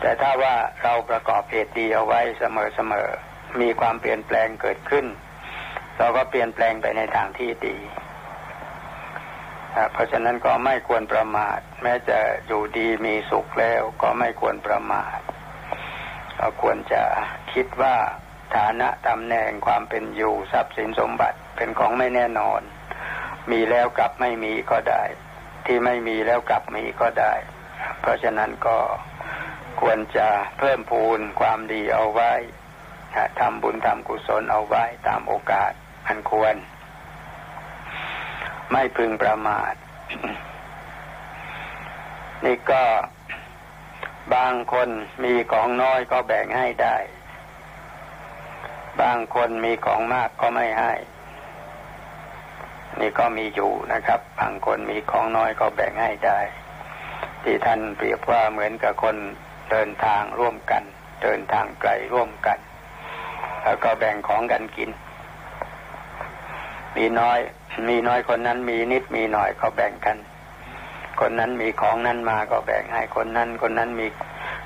[0.00, 5.06] แต่ถ้าว่าเราประกอบเหตุดีเอาไว้เสมอๆมีความเปลี่ยนแปลงเกิดขึ้น
[5.98, 7.76] เราก็เปลี่ยนแปลงไปในทางที่ดี
[9.92, 15.18] เพราะฉะนั้นก็ไม่ควรประมาท แม้จะอยู่ดีมีสุขแล้วก็ไม่ควรประมาท
[16.36, 17.02] เราควรจะ
[17.52, 17.96] คิดว่า
[18.54, 22.60] ฐานะตำแหน่งความเป็นอยู่ทรัพย์สินสมบัติ เป็นของไม่แน่นอน
[23.50, 25.02] มีแล้วกลับไม่มีก็ได้
[25.66, 27.32] ที่ไม่มีแล้วกลับมีก็ได้
[28.00, 28.78] เพราะฉะนั้นก็
[29.80, 32.32] ควรจะเพิ่มพูนความดีเอาไว้
[33.40, 35.72] ทำบุญทำกุศลเอาไว้ตามโอกาส
[36.06, 36.54] อันควร
[38.72, 39.74] ไม่พึงประมาท
[42.44, 42.84] นี่ก็
[44.34, 44.88] บางคน
[45.24, 46.96] มีของน้อยก็แบ่งให้ได้
[49.00, 50.92] บางคนมีของมากก็ไม่ให้
[53.00, 56.38] นี่ก็มีอยู่นะครับ บางคนมีของน้อยก็แบ่งให้ได้
[57.42, 59.16] ที่ท่านเปรียบว่าเหมือนกับคน
[59.70, 60.82] เดินทางร่วมกัน
[61.22, 62.58] เดินทางไกลร่วมกัน
[63.62, 64.90] แล้วก็แบ่งของกันกิน
[66.96, 67.38] มีน้อย
[67.88, 70.16] มีน้อยคนนั้นมีนิดมีหน่อยก็แบ่งกัน
[71.20, 74.06] คนนั้นมีของนั้นมาก็แบ่งให้คนนั้น คนนั้นมี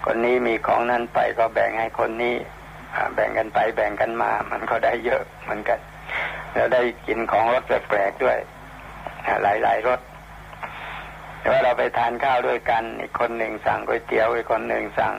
[0.04, 2.34] คนนี้มีของนั้นไปก็แบ่งให้คนนี้
[3.14, 5.78] แบ่งกันไปแบ่งกันมา มันก็ได้เยอะเหมือนกัน
[6.56, 8.38] แล้วได้กินของรสแปลกๆด้วย
[9.42, 10.00] หลายๆรส
[11.38, 15.14] แต่ว่าเราไปทานข้าวด้วยกัน อีกคนหนึ่งสั่งก๋วยเตี๋ยวอีกคนหนึ่งสั่ง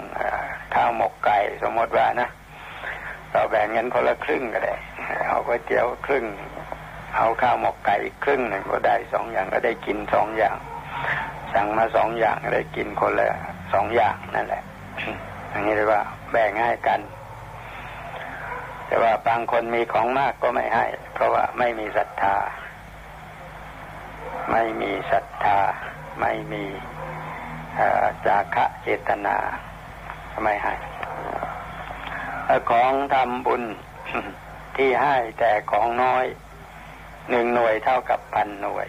[0.74, 2.30] ข้าวหมกไก่สมมติว่านะ
[3.32, 4.76] เราแบ่งเงินคนละครึ่งก็ได้
[5.28, 6.26] เอาก๋วยเตี๋ยวครึ่ง
[7.16, 10.58] เอาข้าวหมกไก่ครึ่งหนึ่งก็ได้สองอย่างก็ได้กินสองอย่าง
[11.54, 13.28] สั่งมาสองอย่างได้กินคนละ
[13.74, 14.64] สองอย่างนั่นแหละ
[15.50, 17.00] อย่างนี้เรียกว่าแบ่งให้กัน
[18.88, 22.36] แต่ว่าบางคนมีของมากก็ไม่ให้ เพราะว่าไม่มีศรัทธา
[24.52, 25.60] ไม่มีศรัทธา
[26.20, 26.64] ไม่มี
[28.26, 29.38] จาคะเจตนา
[30.44, 30.74] ไม่ให้
[32.70, 33.64] ของทำบุญ
[34.76, 36.26] ที่ให้แต่ของน้อย
[37.30, 38.88] หนึ่งหน่วยเท่ากับพันหน่วย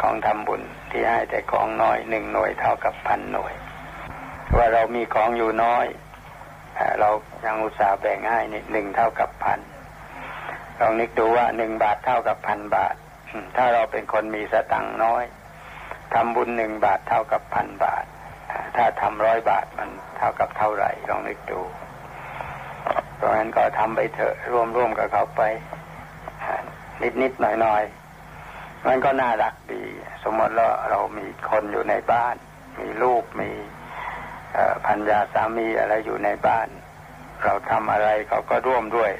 [0.00, 3.54] ของทำบุญที่ให้แต่ของน้อยหนึ่งหน่วยเท่ากับพันหน่วย
[4.56, 5.86] ว่าเรามีของอยู่น้อย
[7.00, 7.10] เรา
[7.44, 9.60] ยังอุตส่าห์แบ่งให้นี่หนึ่งเท่ากับพัน
[10.80, 12.94] ลองนึกดูว่าหนึ่งบาทเท่ากับพันบาท
[13.56, 15.24] ถ้าเราเป็นคนมีสตังค์น้อย
[16.14, 18.04] ทำบุญหนึ่งบาทเท่ากับพันบาท
[18.76, 21.60] ถ้าทำร้อยบาทมันเท่ากับเท่าไหร่ลองนึกดู
[23.16, 25.42] เพราะฉะนั้นก็ทำไปเถอะร่วมร่วมกับเขาไป
[27.02, 27.84] นิดนิดหน่อยหน่อย
[28.86, 29.82] มันก็น่ารักดี
[30.22, 32.34] สมมติเราเรามีคนอยู่ในบ้าน
[32.80, 33.50] มีลูกมี
[34.86, 36.68] พันยาสามีอะไรอยู่ในบ้าน
[37.42, 39.12] เราทำอะไรเขาก็ร่วมด้วย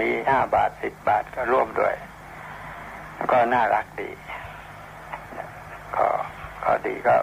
[0.00, 1.94] มีห้าบาทสิบบาทก็ร่วมด้วย
[3.32, 4.10] ก็น่ารักดี
[5.96, 6.08] ก็
[6.64, 7.16] ก็ดีก็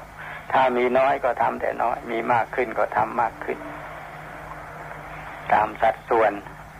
[0.51, 3.59] ถ้ามีน้อยก็ทำแต่น้อย มีมากขึ้นก็ทำมากขึ้น
[5.51, 6.31] ตามสัดส่วน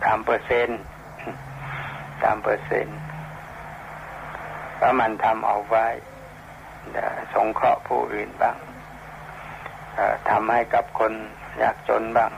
[0.04, 0.80] ตามเปอร์เซ็นต์
[2.24, 2.98] ตามเปอร์เซ็นต์
[4.80, 5.86] ก็มันทำเอาไว้
[7.34, 8.56] สงเคราะห์ผู้อื่นบ้าง
[10.30, 11.12] ทำให้กับคน
[11.62, 12.32] ยากจนบ้าง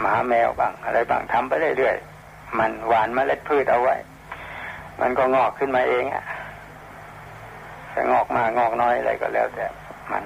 [0.00, 3.96] หมาแมวบ้าง อะไรบ้างทำไปเรื่อยๆมันหวานมเมล็ดพืชเอาไว้
[5.00, 6.24] มันก็งอกขึ้นมาเองอะ
[7.94, 9.66] จะงอกมางอกน้อยอะไรก็แล้วแต่
[10.10, 10.22] มัน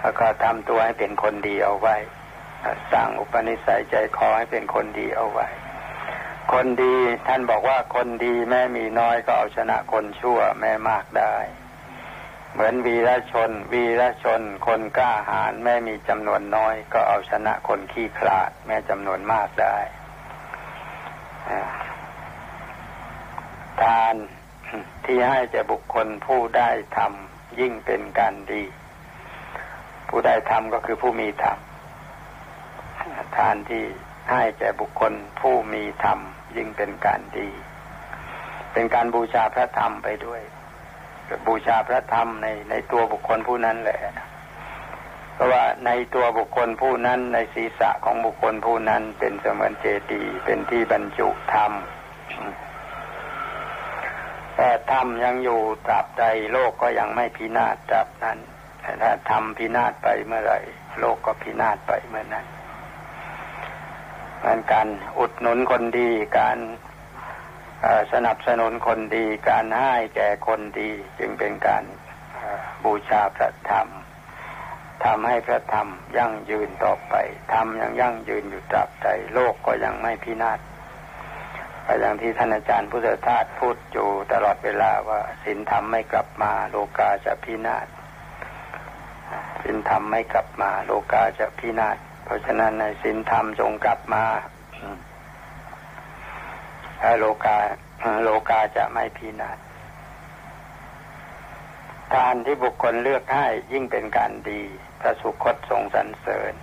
[0.00, 1.96] แล้วก็ทำตัวให้เป็นคนดีเอาไว้
[2.92, 5.46] สร้างอุปนิสัยใจคอให้เป็นคนดีเอาไว้
[6.52, 11.34] คนดีท่านบอกว่าคนดีแม่มีน้อยก็เอาชนะคนชั่วแม่มากได้
[12.52, 19.76] เหมือนวีรชน วีรชน คนกล้าหาญแม่มีจำนวนน้อย ก็เอาชนะคนขี้ขลาด แม่จำนวนมากได้
[23.82, 24.14] ทาน
[25.04, 28.64] ที่ให้แก่บุคคลผู้ได้ทำยิ่งเป็นการดี
[30.08, 31.58] ผู้ได้ทำก็คือผู้มีธรรม
[33.36, 33.84] ทานที่
[34.30, 36.18] ให้แก่บุคคลผู้มีธรรม
[36.56, 37.48] ยิ่งเป็นการดี
[38.72, 40.42] เป็นการบูชาพระธรรมไปด้วย
[41.46, 43.98] บูชาพระธรรมในในตัวบุคคลผู้นั้นแหละ
[45.34, 51.72] เพราะว่าในตัวบุคคลผู้นั้นในศีรษะของบุคคลผู้นั้นเป็นเสมือนเจดีย์เป็นที่บรรจุธรรม
[54.56, 58.38] แต่ธรรมยังอยู่ตราบใดโลกก็ยังไม่พินาศตราบนั้น
[58.80, 60.60] แต่ถ้าธรรมพินาศไปเมื่อไหร่
[60.98, 62.46] โลกก็พินาศไปเมื่อนั้น
[64.44, 66.58] มันการอุดหนุนคนดีการ
[68.12, 71.84] สนับสนุนคนดีการให้แก่คนดีจึงเป็นการ
[72.84, 73.88] บูชาพระธรรม
[75.04, 77.14] ทำให้พระธรรมยั่งยืนต่อไป
[77.52, 80.60] ธรรมยังยั่งยืนอยู่ตราบใดโลกก็ยังไม่พินาศ
[82.00, 87.86] อย่างที่ท่านอาจารย์พุทธทาสพูดอยู่ตลอดเวลาว่าสินธรรมไม่กลับมา โลกาจะพินาศ
[89.62, 94.24] สินธรรมไม่กลับมา โลกาจะพินาศเพราะฉะนั้นในสินธรรมจงกลับมา
[97.18, 97.58] โลกา
[98.22, 99.58] โลกาจะไม่พินาศ
[102.12, 104.62] ทานที่บุคคลเลือกให้ยิ่งเป็นการดี
[105.00, 106.54] พระสุคตทรงสรรเสริญ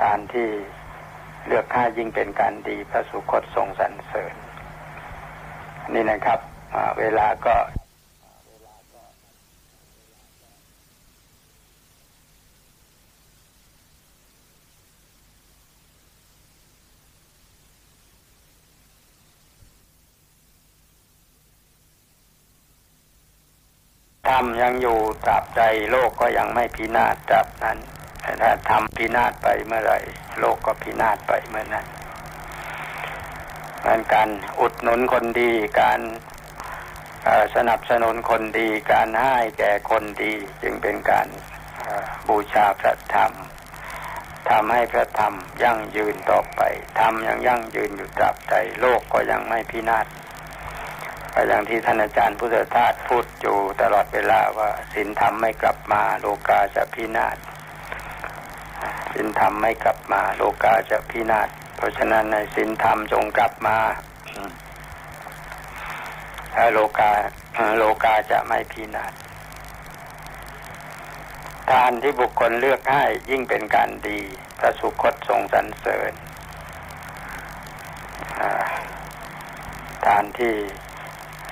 [0.00, 0.48] ทานที่
[1.46, 4.34] เลือกค่ายิ่งเป็นการดี พระสุคตทรงสรรเสริญ
[5.94, 6.40] นี่นะครับ
[6.98, 7.54] เวลาก็
[24.28, 27.78] ธรรมยังอยู่ตราบใดโลกก็ยังไม่พินาศตราบนั้น
[28.42, 29.98] ถ้าทำพินาศไปเมื่อไหร่
[30.38, 31.86] โลกก็พินาศไปเมื่อนั้น
[33.84, 34.28] การการ
[34.60, 36.00] อุดหนุนคนดีการ
[37.54, 41.28] สนับสนุนคนดีการให้แก่คนดีจึงเป็นการ
[42.28, 43.32] บูชาพระธรรม
[44.48, 46.60] ทำให้พระธรรมยั่งยืนต่อไป
[46.98, 50.06] ธรรมยังยั่งยืนอยู่ตราบใดโลกก็ยังไม่พินาศ
[51.34, 57.36] อย่างที่ท่านอาจารย์พุทธทาสพูดอยู่ตลอดเวลาว่าสินธรรมไม่กลับมาโลกาจะพินาศ
[59.14, 63.78] สินธรรมไม่กลับมาโลกาจะพินาศเพราะฉะนั้นในสินธรรมจงกลับมา
[66.54, 67.10] ถ้าโลกา
[67.76, 69.12] โลกาจะไม่พินาศ
[71.70, 74.20] ทานที่บุคคลเลือกให้ยิ่งเป็นการดี
[74.58, 76.12] พระสุคตทรงสรรเสริญ
[80.06, 80.56] ทานที่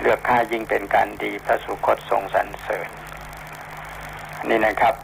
[0.01, 2.89] เลือกค่ายิ่งเป็นการดีพระสุคตทรงสรรเสริญ
[4.49, 4.95] นี่นะครับ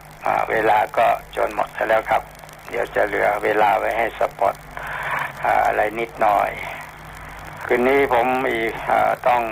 [0.51, 2.23] เวลาก็จนหมดแล้วครับ
[2.71, 4.55] เดี๋ยวจะเหลือเวลาไว้ให้สปอต
[5.67, 6.51] อะไรนิดหน่อย
[7.65, 8.57] คืนนี้ผมมี
[9.29, 9.43] ต้อง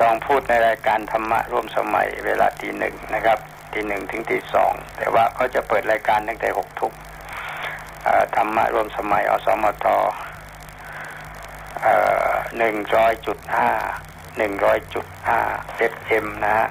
[0.00, 3.38] ต้องพูดในรายการธรรมะร่วมสมัยเวลาตีหนึ่งนะครับ
[3.72, 6.92] ตีหนึ่งถึงตีสองแต่ว่าเขาจะเปิดรายการตั้งแต่หกทุก
[8.36, 9.86] ธรรมะร่วมสมัยอสมท
[12.58, 13.70] หนึ่งร้อยจุดห้า
[14.38, 15.40] หนึ่งร้อยจุดห้า
[15.76, 16.68] FM นะฮะ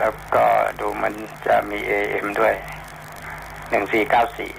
[0.00, 0.46] แล้วก็
[0.80, 1.14] ดูมัน
[1.46, 2.54] จะมี AM ด้วย
[3.70, 4.50] หนึ่งสี่เก้าสี่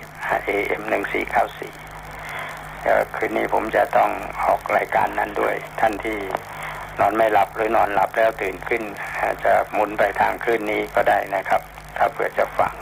[0.46, 1.74] AM หนึ่งสี่เก้าสี่
[3.16, 4.12] คืนนี้ผมจะต้อง
[4.46, 6.20] ออกรายการนั้นด้วย ท่านที่
[7.00, 8.84] นอนไม่หลับหรือนอนหลับแล้วตื่นขึ้น
[9.44, 11.62] จะหมุนไปทางคลื่นนี้ก็ได้นะครับ
[11.98, 12.74] ถ้าเพื่อจะฟัง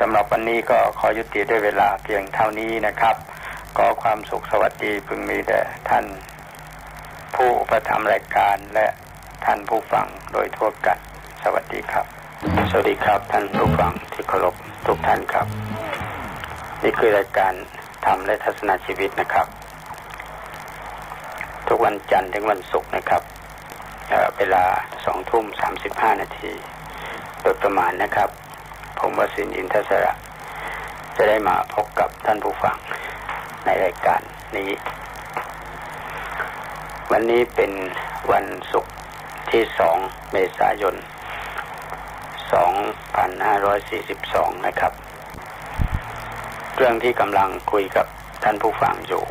[0.00, 3.16] สำหรับวันนี้ก็ขอยุติด้วยเวลาเพียงเท่านี้นะครับ
[3.78, 6.06] ก็ความสุขสวัสดีพึงมีแด่ท่าน
[7.36, 8.86] ผู้ประทำรายการและ
[9.44, 10.98] ท่านผู้ฟังโดยทั่วกัน
[11.42, 12.06] สวัสดีครับ
[12.70, 14.54] สวัสดีครับท่านผู้ฟังที่เคารพ
[14.86, 15.46] ทุกท่านครับ
[16.82, 17.52] นี่คือรายการ
[18.06, 19.46] ทำและทัศนาชีวิตนะครับ
[21.68, 23.22] ทุกวันจันทร์ถึงวันศุกร์นะครับ
[24.38, 24.64] เวลา
[25.04, 26.52] สองทุ่มสามสิบห้านาที
[27.42, 28.28] โดยประมาณนะครับ
[28.98, 30.12] ผมวสินอินทศระ
[31.16, 32.76] จะได้มาพบกับท่านผู้ฟัง
[33.64, 34.20] ในรายการ
[34.56, 34.70] นี้
[37.10, 37.72] วันนี้เป็น
[38.32, 38.94] วันศุกร์
[39.50, 39.96] ที่สอง
[40.32, 40.94] เมษายน
[43.80, 44.92] 2542 นะครับ
[46.76, 48.06] เรื่องที่กำลังคุยกับ
[48.44, 49.24] ท่านผู้ฟังอยู่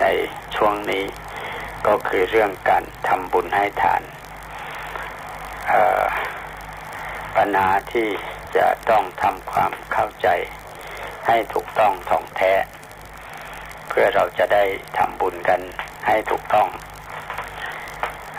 [0.00, 0.06] ใน
[0.56, 1.04] ช่วงนี้
[1.86, 4.02] ก็คือเรื่องการทำบุญให้ทาน
[7.36, 8.08] ปัญหาที่
[8.56, 10.28] จะต้องทำความเข้าใจ
[11.26, 12.52] ให้ถูกต้องท่องแท้
[13.90, 14.64] เพื่อเราจะได้
[14.98, 15.60] ทำบุญกัน
[16.06, 16.68] ให้ถูกต้อง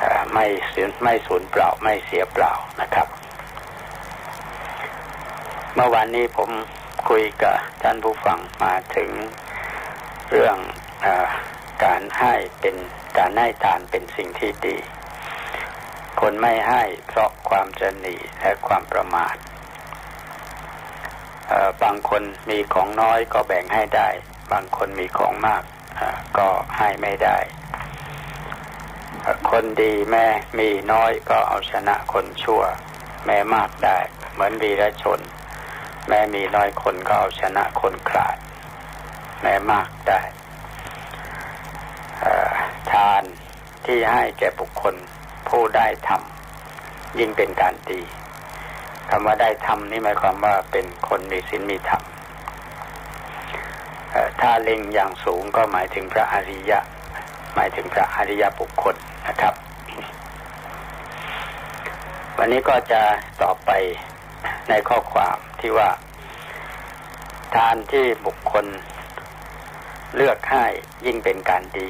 [0.02, 3.08] อไม่เสียไม่สูญเปล่าไม่เสียเปล่านะครับ
[5.76, 6.50] เมื่อวานนี้ผม
[7.10, 9.12] คุยกับท่านผู้ฟังมาถึง
[10.32, 10.58] เรื่อง
[11.06, 11.08] อ
[11.86, 12.76] การให้เป็น
[13.18, 14.78] การให้ทานเป็นสิ่งที่ดี
[16.22, 19.36] คนไม่ให้เพราะความจนีและความประมาท
[21.82, 24.10] บางคนมีของน้อยก็แบ่งให้ได้
[24.52, 25.64] บางคนมีของมาก
[26.38, 27.38] ก็ให้ไม่ได้
[29.50, 30.26] คนดีแม่
[30.60, 32.62] มีน้อยก็เอาชนะคนชั่ว
[33.26, 33.98] แม่มากได้
[34.34, 35.20] เหมือนวีรชน
[36.08, 38.38] แม่มีน้อยคนก็เอาชนะคนขาด
[39.42, 40.22] แม่มากได้
[42.92, 43.24] ทาน
[43.86, 44.96] ที่ให้แก่บุคคล
[45.48, 48.02] ผู้ได้ทำยิ่งเป็นการดี
[49.10, 52.04] คำว่าได้ทำนี่หมายความว่าเป็นคนมีศีลมีธรรม
[54.42, 56.80] ถ้าเล็งอย่างสูงก็หมายถึงพระอริยะ
[57.56, 58.96] หมายถึงพระอริยบุคคล
[59.28, 59.54] นะครับ
[62.38, 63.02] วันนี้ก็จะ
[63.44, 63.72] ต่อไป
[64.70, 65.90] ในข้อความที่ว่า
[67.56, 68.66] ทานที่บุคคล
[70.16, 70.66] เลือกให้
[71.06, 71.90] ยิ่งเป็นการดี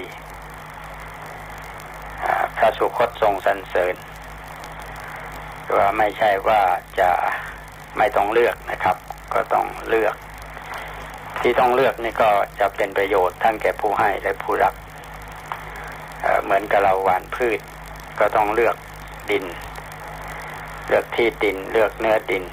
[2.57, 3.95] พระสุคตทรงสรรเสริญ
[5.75, 6.61] ว่าไม่ใช่ว่า
[6.99, 7.09] จะ
[7.97, 8.97] ไม่ต้องเลือกนะครับ
[9.33, 10.15] ก็ต้องเลือก
[11.41, 12.29] ที่ต้องเลือกนี่ก็
[12.59, 14.73] จะเป็นประโยชน์ทั้งแก่ผู้ให้และผู้รับ
[16.21, 17.59] เเหมือนกับเราหว่านพืช
[18.19, 18.75] ก็ต้องเลือก
[19.31, 19.45] ดิน
[20.87, 22.43] เลือกที่ดินเลือกเนื้อดิน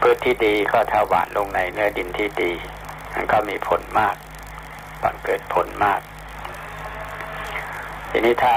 [0.00, 2.52] พืชที่ดีก็ถ้าหว่านลงในเนื้อดินที่ดี
[3.14, 4.16] มันก็มีผลมาก
[5.02, 6.00] บังเกิดผลมาก
[8.10, 8.54] ทีนี้ถ้า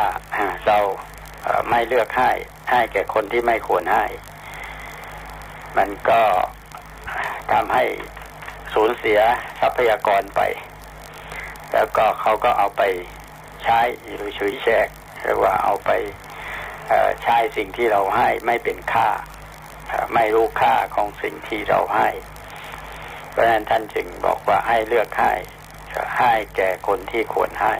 [0.68, 0.80] เรา
[1.70, 2.32] ไม่เลือกให้
[2.72, 4.05] ให้แก่คนที่ไม่ควรให้
[5.78, 6.22] มันก็
[7.51, 7.84] ทำให้
[8.74, 9.19] สูญเสีย
[9.59, 10.41] ทรัพยากรไป
[11.74, 12.82] แล้วก็เขาก็เอาไป
[13.63, 13.80] ใช้
[14.15, 14.88] หรือฉุยแฉก
[15.22, 15.91] หรือว่าเอาไป
[17.24, 19.09] ใช้สิ่งที่เราให้ไม่เป็นค่า
[20.15, 22.09] ไม่รู้ค่าของสิ่งที่เราให้
[23.30, 25.34] เพราะฉะนั้นท่านจึงบอกว่าให้เลือกให้
[26.17, 27.76] ให้แก่คนที่ควรให้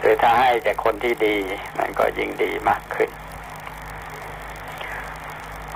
[0.00, 1.36] หรือถ้าให้แก่คนที่ดี
[1.78, 3.10] มันก็ยิ่งดีมากขึ้น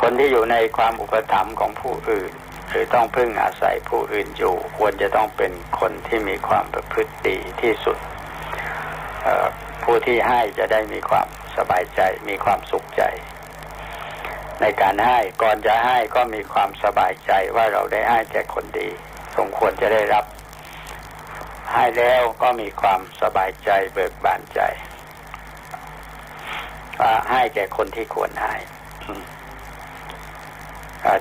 [0.01, 2.32] คนที่อยู่ในความอุปถัมภ์ของผู้อื่น
[2.71, 7.99] หรือต้องพึ่งอาศัยผู้อื่นอยู่ ควรจะต้องเป็นคนที่มีความประพฤติดีที่สุด
[9.83, 13.03] ผู้ที่ให้จะได้มีความสบายใจ มีความสุขใจ
[14.61, 18.89] ในการให้ก่อนจะให้ก็มีความสบายใจว่าเราได้ให้แก่คนดี
[19.37, 20.25] สมควรจะได้รับ
[21.73, 24.61] ให้แล้วก็มีความสบายใจเบิกบานใจ
[27.01, 28.55] ว่าให้แก่คนที่ควรให้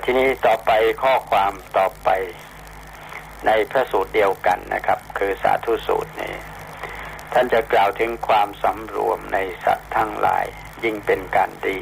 [0.04, 0.70] ทีนี้ต่อไป
[1.02, 2.08] ข้อความต่อไป
[3.46, 6.34] ในพระสูตรเดียวกันนะครับ คือสาธุสูตรนี้
[7.32, 10.46] ท่านจะกล่าวถึงความสำรวมในสัตว์ทั้งหลาย
[10.84, 11.78] ยิ่งเป็นการดี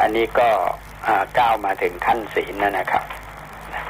[0.00, 0.50] อันนี้ก็
[1.38, 3.04] ก้าวมาถึงขั้นศีลนะนะครับ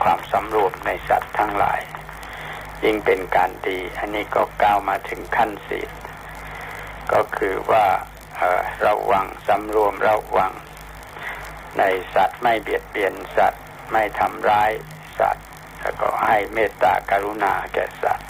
[0.02, 1.80] ความสำรวมในสัตว์ทั้งหลาย
[2.84, 5.90] ยิ่งเป็นการดี อันนี้ก็ก้าวมาถึงขั้นศีล
[7.12, 7.86] ก็คือว่า
[8.86, 10.52] ระวังสำรวมระวัง
[11.78, 11.82] ใน
[12.14, 13.62] สัตว์ไม่เบียดเบียนสัตว์
[13.92, 14.72] ไม่ทำร้าย
[15.20, 15.44] สัตว์
[15.80, 18.26] แล้วก็ให้เมตตากรุณาแก่สัตว์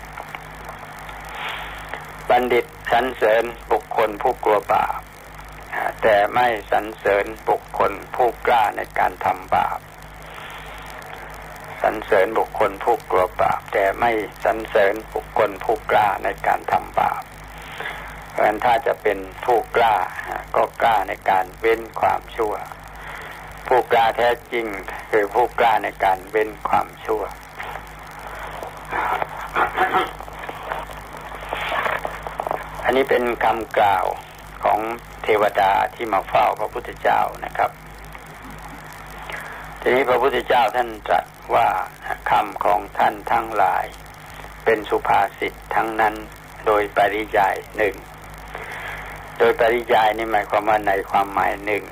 [2.29, 5.01] บัณฑิตสรรเสริญบุคคลผู้กลัวบาป
[6.03, 9.79] แต่ไม่สรรเสริญบุคคลผู้กล้าในการทำบาป
[11.83, 14.11] สรรเสริญบุคคลผู้กลัวบาป แต่ไม่
[14.45, 17.23] สรรเสริญบุคคลผู้กล้าในการทำบาป
[18.31, 19.97] เพราะฉะนั้นถ้าจะเป็นผู้กล้า
[20.57, 22.55] ก็กล้าในการเว้นความชั่ว
[23.69, 24.67] ผู้กล้าแท้จริง
[25.11, 27.23] คือผู้กล้าในการเว้นความชั่ว
[32.85, 34.07] อันนี้เป็นคำกล่าว
[34.65, 34.79] ของ
[35.23, 37.71] เทวดาที่มาเฝ้าพระพุทธเจ้านะครับ
[39.81, 41.69] ทีนี้พระพุทธเจ้าท่านตรัสว่า
[42.31, 43.85] คำของท่านทั้งหลาย
[44.65, 46.15] เป็นสุภาษิตทั้งนั้น
[46.67, 47.95] โดยปริยายหนึ่ง
[49.39, 51.85] โดยปริยายนี่หมายความว่าในความหมายหนึ่ง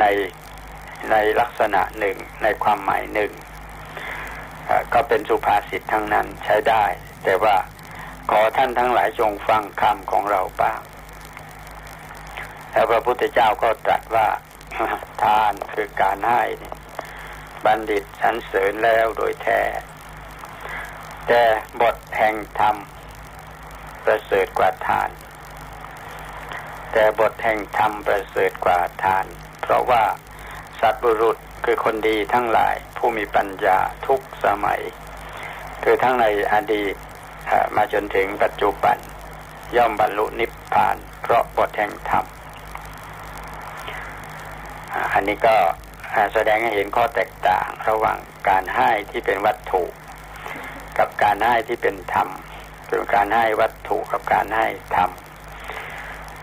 [0.00, 0.04] ใน
[1.10, 3.32] ในลักษณะหนึ่งในความหมายหนึ่ง
[4.94, 6.84] ก็เป็นสุภาษิตทั้งนั้นใช้ได้
[7.24, 7.56] แต่ว่า
[8.30, 10.80] ขอท่านทั้งหลายจงฟังคำของเราบ้าง
[12.72, 14.28] แล้วพระพุทธเจ้าก็ตรัสว่า
[15.22, 16.42] ทานคือการให้
[17.64, 19.62] บัณฑิตสรรเสริญแล้วโดยแท้
[21.28, 21.42] แต่
[21.80, 22.76] บทแห่งธรรม
[24.04, 25.10] ประเสริฐกว่าทาน
[26.92, 29.26] แต่บทแห่งธรรมประเสริฐกว่าทาน
[29.62, 30.04] เพราะว่า
[30.80, 34.80] สัตบุรุษคือคนดีทั้งหลายผู้มีปัญญาทุกสมัย
[35.82, 36.94] คือทั้งในอดีต
[37.76, 38.96] มาจนถึงปัจจุบัน
[39.76, 42.24] ย่อมบรรลุนิพพาน เพราะบทแห่งธรรม
[45.12, 45.56] อันนี้ก็
[46.32, 48.18] แสดงให้เห็นข้อแตกต่างระหว่าง
[48.48, 49.82] การให้ที่เป็นวัตถุ
[50.98, 52.28] กับการให้ที่เป็นธรรม
[52.88, 54.66] คือการให้วัตถุกับการให้
[54.96, 55.10] ธรรม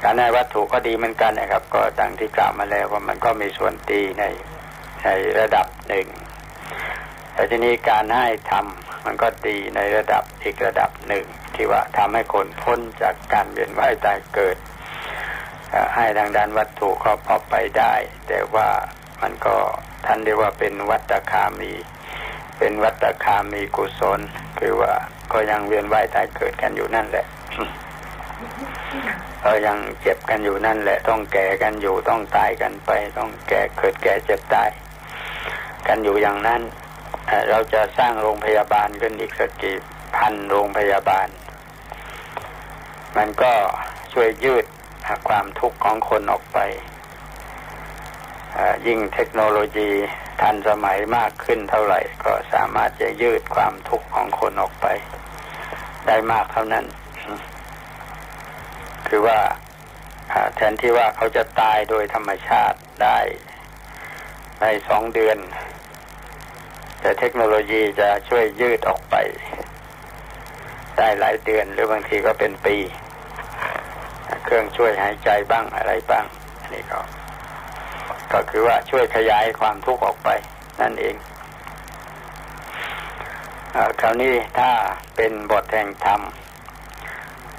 [0.04, 4.24] การให้วัตถุก็ดีเหมือนกันนะครับ ก็ดังที่กล่าวมาแล้วว่ามันก็มีส่วนตีใน
[5.04, 6.08] ในระดับหนึ่ง
[7.34, 8.66] แต่ทีนี้การให้ธรรม
[9.06, 11.26] มันก็ดีในระดับอีกระดับหนึ่ง
[11.56, 14.58] ที่ว่าทำให้คนพ้นจากการเวียนว่ายตายเกิด
[15.96, 17.94] ให้ทางด้านวัตถุก็พอไปได้
[18.28, 18.68] แต่ว่า
[19.22, 19.56] มันก็
[20.06, 21.74] ท่านเรียกว่าเป็นวัตคามี
[22.58, 24.20] เป็นวัตคามีกุศล
[24.60, 24.94] คือว่า
[25.34, 27.26] ก็ยังเวียนว่ายตายเกิดกันอยู่นั่นแหละ
[29.44, 34.70] เรายังเจ็บกันอยู่นั่นแหละต้องแก่กันอยู่ต้องตายกันไป ต้องแก่เกิดแก่เจ็บตาย
[35.88, 36.62] กันอยู่อย่างนั้น
[37.50, 39.78] เราจะสร้างโรงพยาบาลขึ้นอีกสักกี่
[40.16, 41.28] พันโรงพยาบาล
[43.18, 43.54] มันก็
[44.14, 44.66] ช่วยยืด
[45.28, 46.60] ความทุกข์ของคนออกไป
[48.88, 49.92] ยิ่งเทคโนโลยี
[50.42, 54.88] ทันสมัยมากขึ้นเท่าไหร่ ก็สามารถจะยืดความทุกข์ของคนออกไป
[56.08, 56.86] ได้มากเท่านั้น
[59.08, 59.40] คือว่า
[60.56, 63.20] แทนที่ว่าเขาจะตายโดยธรรมชาติได้
[64.62, 65.38] ในสองเดือน
[67.02, 69.16] แต่เทคโนโลยีจะช่วยยืดออกไป
[70.98, 72.78] ได้หลายเดือนหรือบางทีก็เป็นปี
[74.44, 76.26] เครื่องช่วยหายใจบ้างอะไรบ้าง
[76.62, 77.00] อันนี้ก็
[78.34, 80.30] ก็คือว่าช่วยขยายความทุกข์ออกไป
[80.82, 81.16] นั่นเอง
[84.02, 84.72] คราวนี้ถ้า
[85.16, 86.22] เป็นบทแห่งธรรม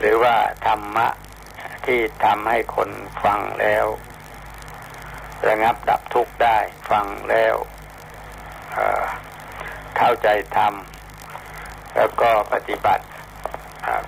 [0.01, 0.35] หรือว่า
[0.67, 1.07] ธรรมะ
[1.89, 2.91] ที่ทำให้คน
[3.25, 3.87] ฟังแล้ว
[5.49, 6.59] ระงับดับทุกข์ได้
[6.91, 7.55] ฟังแล้ว
[9.97, 10.75] เข้าใจธรรม
[11.97, 13.05] แล้วก็ปฏิบัติ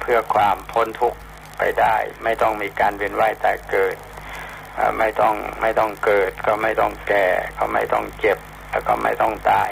[0.00, 1.20] เพื่อความพ้นทุกข์
[1.58, 3.96] ไปได้ ไม่ต้องมีการเวียนว่ายตายเกิด
[4.98, 7.26] ไม่ต้องไม่ต้องเกิด ก็ไม่ต้องแก่
[7.58, 8.38] ก็ไม่ต้องเจ็บ
[8.70, 9.70] แล้วก็ไม่ต้องตาย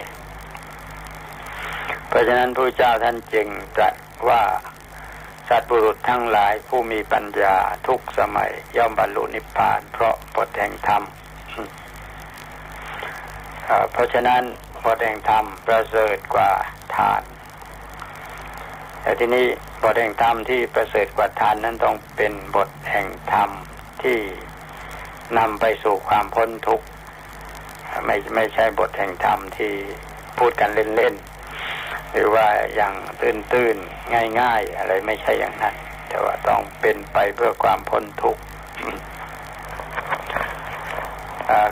[2.09, 3.95] เพราะฉะนั้นพระเจ้าท่านจึงตรัส
[4.29, 4.43] ว่า
[5.49, 11.03] สัตว์บุรุษทั้งหลายผู้มีปัญญาทุกสมัย ย่อมบรรลุนิพพาน เพราะบทแห่งธรรม
[13.93, 14.43] เพราะฉะนั้น
[14.85, 16.51] บทแห่งธรรมประเสริฐกว่า
[16.97, 17.23] ทาน
[19.03, 19.47] แต่ที่นี้
[19.83, 23.51] บทแห่งธรรมที่ประเสริฐกว่าทานนั้นต้องเป็นบทแห่งธรรม
[24.03, 24.19] ที่
[25.39, 26.87] นำไปสู่ความพ้นทุกข์
[28.05, 29.73] ไม่ไม่ใช่บทแห่งธรรมที่
[30.39, 31.38] พูดกันเล่นๆ
[32.13, 35.75] หรือว่าอย่างตื้นๆ ง่าย ๆ อะไรไม่ใช่อย่างนั้น
[36.09, 38.43] แต่ว่าต้องเป็นไปเพื่อความพ้นทุกข์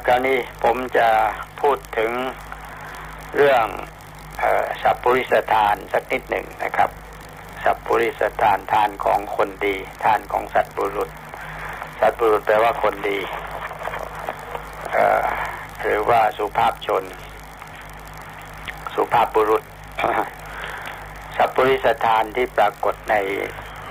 [0.07, 1.09] กรณีผมจะ
[1.61, 2.11] พูดถึง
[3.37, 3.67] เรื่อง
[4.83, 6.91] สัพปริสทานสักนิดหนึ่งนะครับ
[7.65, 11.11] สัพปริสทานทานของคนดี ทานของสัตว์บุรุษ
[12.01, 13.19] สัตว์บุรุษแปลว่าคนดี
[15.83, 17.05] หรือว่าสุภาพชน
[18.95, 19.63] สุภาพบุรุษ
[21.37, 23.15] สัพปริสทานที่ปรากฏใน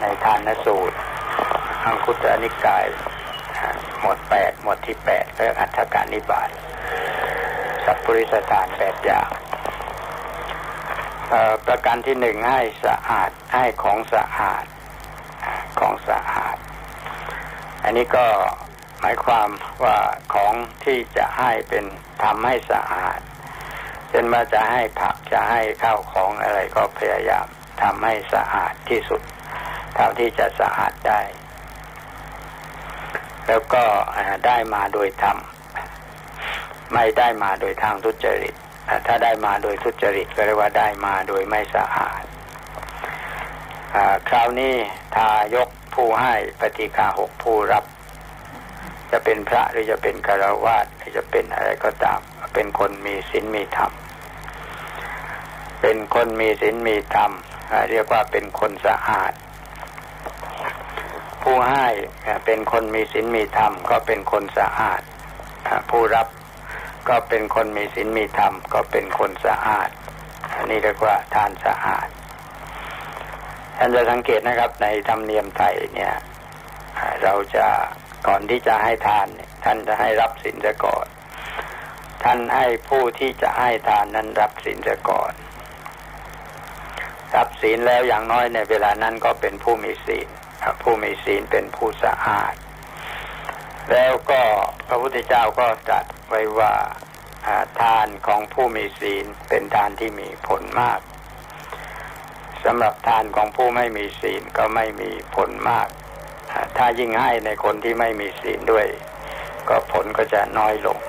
[0.01, 0.97] ในทานสูตร
[1.86, 2.86] อังคุตรนิกาย
[3.99, 6.49] หมวดแปดหมวดที่แปดเรื่องอัฏฐกานิบาต
[7.86, 9.30] สัพปริสถานแปดอย่าง
[11.66, 14.66] ประการที่หนึ่งให้สะอาดให้ของสะอาด
[15.80, 16.58] ของสะอาด
[17.84, 18.28] อันนี้ก็
[19.01, 19.49] หมายความ
[19.84, 19.97] ว่า
[20.34, 20.53] ของ
[20.84, 21.86] ที่จะให้เป็น
[22.24, 23.20] ทำให้สะอาด
[24.16, 27.45] ช่นว่าจะให้ผักจะให้ข้าวของอะไรก็พยายาม
[27.82, 29.22] ทำให้สะอาดที่สุด
[29.95, 31.22] เท่าที่จะสะอาดได้
[33.47, 33.84] แล้วก็
[34.45, 35.38] ได้มาโดยธรรม
[36.93, 38.53] ไม่ได้มาโดยทางทุจริต
[39.07, 42.24] ถ้าได้มาโดยทุจริตก็เรียกว่าได้มาโดยไม่สะอาด
[44.30, 44.76] คราวนี้
[45.16, 47.86] ทายกผู้ให้ปฏิฆาหกผู้รับ
[49.11, 52.20] จะเป็นพระหรือจะเป็นคารวาสหรือจะเป็นอะไรก็ตาม
[52.53, 53.91] เป็นคนมีศีลมีธรรม
[55.88, 57.32] เป็นคนมีศีลมีธรรม
[57.90, 59.34] เรียกว่าเป็นคนสะอาด
[61.44, 61.88] ผู้ให้
[62.46, 65.02] เป็นคนมีศีลมีธรรม ก็เป็นคนสะอาด
[65.90, 66.28] ผู้รับ
[67.10, 69.90] ก็เป็นคนมีศีลมีธรรม ก็เป็นคนสะอาด
[70.56, 72.08] อันนี้เรียกว่าทานสะอาด
[73.78, 76.14] ท่านจะสังเกตนะครับในธรรมเนียมไทยเนี่ย
[77.24, 77.68] เราจะ
[78.28, 79.28] ก่อนที่จะให้ทาน
[79.64, 80.56] ท่านจะให้รับศีล
[80.86, 81.06] ก่อน
[82.24, 84.80] ท่านให้ผู้ที่จะให้ทานนั้นรับศีล
[85.12, 85.34] ก่อน
[87.36, 90.28] รับศีลแล้วอย่างน้อยในเวลานั้นก็เป็นผู้มีศีล
[90.82, 92.54] ผู้มีศีลเป็นผู้สะอาด
[93.92, 94.42] แล้วก็
[94.88, 96.74] พระพุทธเจ้าก็ตรัสไว้ว่า
[97.80, 101.00] ทานของผู้มีศีลเป็นทานที่มีผลมาก
[102.64, 105.88] สำหรับทานของผู้ไม่มีศีลก็ไม่มีผลมาก
[106.78, 108.88] ถ้ายิ่งให้ในคนที่ไม่มีศีลด้วย
[109.70, 111.00] ก็ผลก็จะน้อยลง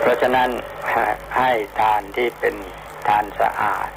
[0.00, 0.48] เพราะฉะนั้น
[1.38, 1.50] ให้
[1.80, 2.54] ทานที่เป็น
[3.08, 3.88] ทานสะอาด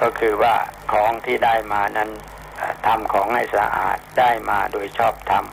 [0.00, 0.54] ก็คือว่า
[0.92, 2.10] ของที่ได้มานั้น
[2.86, 5.44] ทำของให้สะอาดได้มาโดยชอบธรรม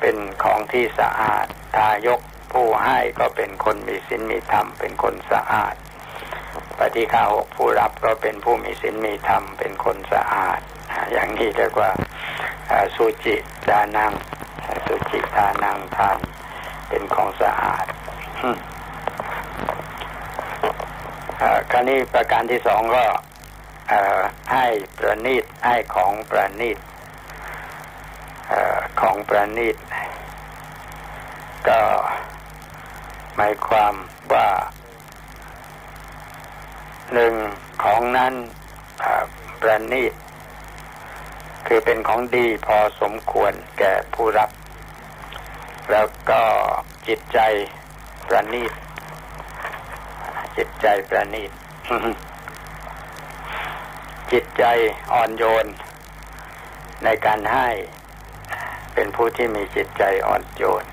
[0.00, 1.46] เป็นของที่สะอาด
[1.76, 2.20] ทายก
[2.52, 5.74] ผู้ให้ก็เป็นคนมีศีลมีธรรม เป็นคนสะอาด
[6.78, 10.60] ปฏิฆาหกผู้รับก็เป็นผู้มีศีลมีธรรม เป็นคนสะอาด
[11.12, 11.90] อย่างนี้เรียกว่า
[12.96, 13.36] สุจิ
[13.70, 14.12] ดานัง
[14.86, 16.18] สุจิดานังทาน
[16.88, 17.86] เป็นของสะอาด
[21.40, 23.04] คราวนี้ประการที่สองก็
[24.52, 24.66] ให้
[24.98, 26.78] ประณีตให้ของประณีต
[29.00, 29.76] ของประณีต
[31.68, 31.80] ก็
[33.36, 33.94] หมายความ
[34.32, 34.48] ว่า
[37.14, 37.34] หนึ่ง
[37.84, 38.34] ของนั้น
[39.60, 40.12] ประณีต
[41.66, 44.50] คือเป็นของดีพอสมควรแก่ผู้รับ
[45.90, 46.42] แล้วก็
[47.08, 47.38] จิตใจ
[48.28, 48.72] ประณีต
[50.62, 51.50] จิตใจประณีต
[54.32, 54.64] จิตใจ
[55.12, 55.66] อ่อนโยน
[57.04, 57.68] ในการให้
[58.94, 60.84] เป็นผู้ที่มีจิตใจอ่อนโยน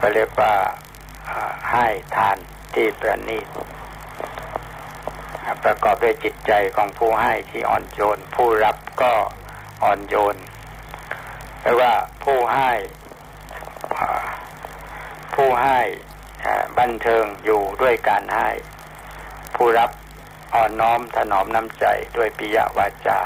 [0.00, 0.54] ก็เรียกว่า
[1.72, 1.86] ให้
[2.16, 2.38] ทาน
[2.74, 3.46] ที่ประณีต
[5.64, 9.12] ประกอบด้วยจิตใจของผู้ให้ที่อ่อนโยน ผู้รับก็
[9.84, 10.36] อ่อนโยน
[11.60, 11.92] แปลว่า
[12.24, 12.72] ผู้ให้
[13.94, 14.08] ผู้
[15.34, 15.80] ผู้ให้
[16.78, 18.48] บันเทิงอยู่ด้วยการให้
[19.56, 19.90] ผู้รับ
[20.54, 21.86] อ่อนน้อมถนอมน้ำใจ
[22.16, 23.20] ด้วยปิยวาจา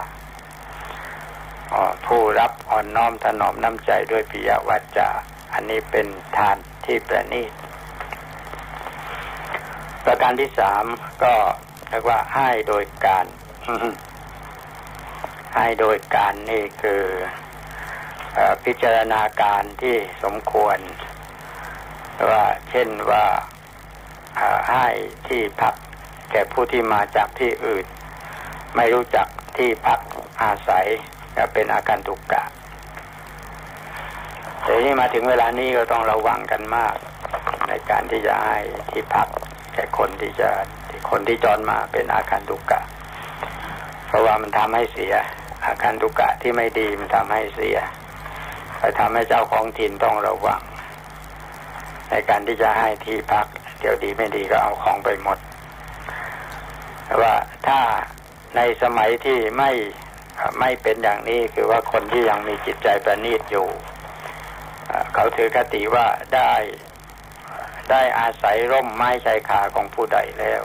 [2.07, 5.09] ผู้รับอ่อนน้อมถนอมน้ำใจด้วยปิยวาจา
[5.53, 6.07] อันนี้เป็น
[6.37, 7.53] ทานที่ประณีต
[10.05, 10.85] ประการที่สาม
[11.23, 11.35] ก็
[11.89, 13.27] เรียกว่าให้โดยการ
[15.57, 17.05] ให้โดยการนี่คือ
[18.65, 20.79] พิจารณาการที่สมควร
[22.29, 23.25] ว่าเช่นว่า
[24.71, 24.87] ให้
[25.29, 25.75] ที่พัก
[26.31, 27.87] แก่ผู้ที่มาจากที่อื่น
[28.77, 30.01] ไม่รู้จักที่พัก
[30.43, 30.87] อาศัย
[31.37, 32.45] จะเป็นอาการตุกกะ
[34.63, 36.97] แต่ที่มาถึงเวลานี้ก็ต้องระวังกันมาก
[37.69, 38.59] ในการที่จะให้
[38.91, 39.29] ที่พัก
[39.75, 40.51] แก่คนที่จะ
[41.11, 42.81] คนที่จรมาเป็นอาการตุกกะ
[44.07, 45.15] เพราะว่ามันทำให้เสีย
[45.67, 47.79] อาการตุกกะที่ไม่ดีมันทำให้เสีย
[48.79, 50.61] ไปทำให้เจ้าของถิ่นต้องระวัง
[52.11, 53.47] ในการที่จะให้ที่พัก
[53.81, 55.39] เดี๋ยวดีไม่ดีก็เอาของไปหมด
[57.21, 57.35] ว่า
[57.67, 57.81] ถ้า
[58.57, 59.71] ในสมัยที่ไม่
[60.61, 63.69] ไม่เป็นอย่างนี้คือว่าคนที่ยังมีจิตใจประณีตอยู่
[65.15, 66.53] เขาถือคติว่าได้
[67.91, 70.63] ได้อาศัยร่มไม้ชายคาของผู้ใดแล้ว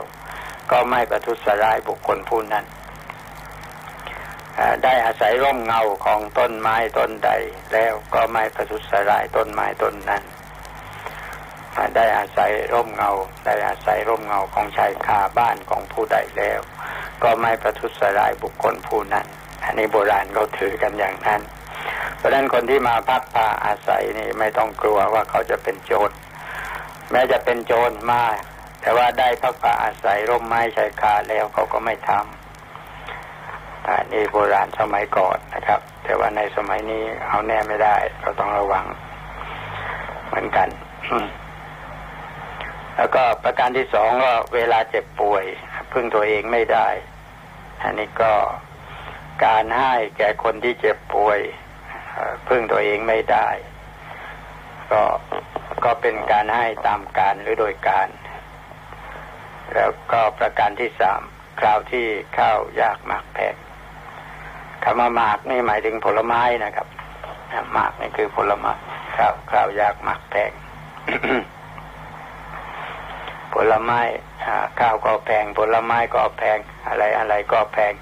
[0.70, 2.64] ก็ไม่ประทุษร้ายบุคคลผู้นั้น
[4.84, 7.30] ได้อาศัยร่มเงาของต้นไม้ต้นใด
[7.72, 10.22] แล้วก็ไม่ประทุษร้ายต้นไม้ต้นนั้น
[11.96, 13.10] ได้อาศัยร่มเงา
[13.44, 16.60] ได้อาศัยร่มเงาของชายคาบ้านของผู้ใดแล้ว
[17.22, 19.26] ก็ไม่ประทุษร้ายบุคคลผู้นั้น
[19.64, 21.40] อันนี้โบราณเขาถือกันอย่างนั้น
[22.16, 26.10] เพราะฉะนั้นคนที่มาพักพาอาศัยนี่ไม่ต้องกลัวว่าเขาจะเป็นโจร
[27.10, 28.22] แม้จะเป็นโจรมา
[28.80, 38.84] แต่ว่าได้พักพาอาศัยร่มไม้ชายคาแล้วเขาก็ไม่ทำอันนี้โบราณสมัยก่อนนะครับ แต่ว่าในสมัยนี้เอาแน่ไม่ได้ เราต้องระวัง
[40.26, 40.68] เหมือนกัน
[42.96, 45.44] แล้วก็ประการที่สองก็เวลาเจ็บป่วย
[45.92, 46.88] พึ่งตัวเองไม่ได้
[47.82, 48.32] อันนี้ก็
[49.46, 51.38] การให้แก่คนที่เจ็บป่วย
[52.48, 53.48] พึ่งตัวเองไม่ได้
[54.90, 55.02] ก็
[55.84, 58.08] ก็เป็นการให้ตามการหรือโดยการ
[59.74, 61.20] แล้วก็ประการที่สาม
[61.60, 62.06] คราวที่
[62.38, 63.54] ข้าวยากหมากแพง
[64.82, 66.88] คำว่าหมากนี่หมายถึงผลไม้นะครับ
[67.72, 68.72] หมากนี่คือผลไม้
[69.16, 70.52] ข้าวข้าวยากหมากแพง
[73.56, 74.00] ผลไม้
[74.80, 77.92] ข้าวก็แพง ผลไม้ก็แพงอะไรอะไรก็แพง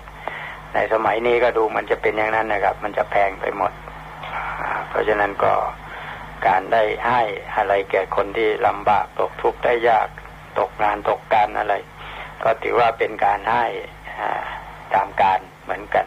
[0.75, 3.73] ในสมัยนี้ก็ดูมันจะเป็นอย่างนั้นนะครับ มันจะแพงไปหมด
[4.89, 5.53] เพราะฉะนั้นก็
[6.47, 7.21] การได้ให้
[7.57, 10.09] อะไรแก่คนที่ลำบากตกทุกข์ได้ยาก
[10.59, 11.75] ตกงานตกการอะไร
[12.43, 13.65] ก็ถือว่าเป็นการให้
[14.95, 16.07] ตามการเหมือนกัน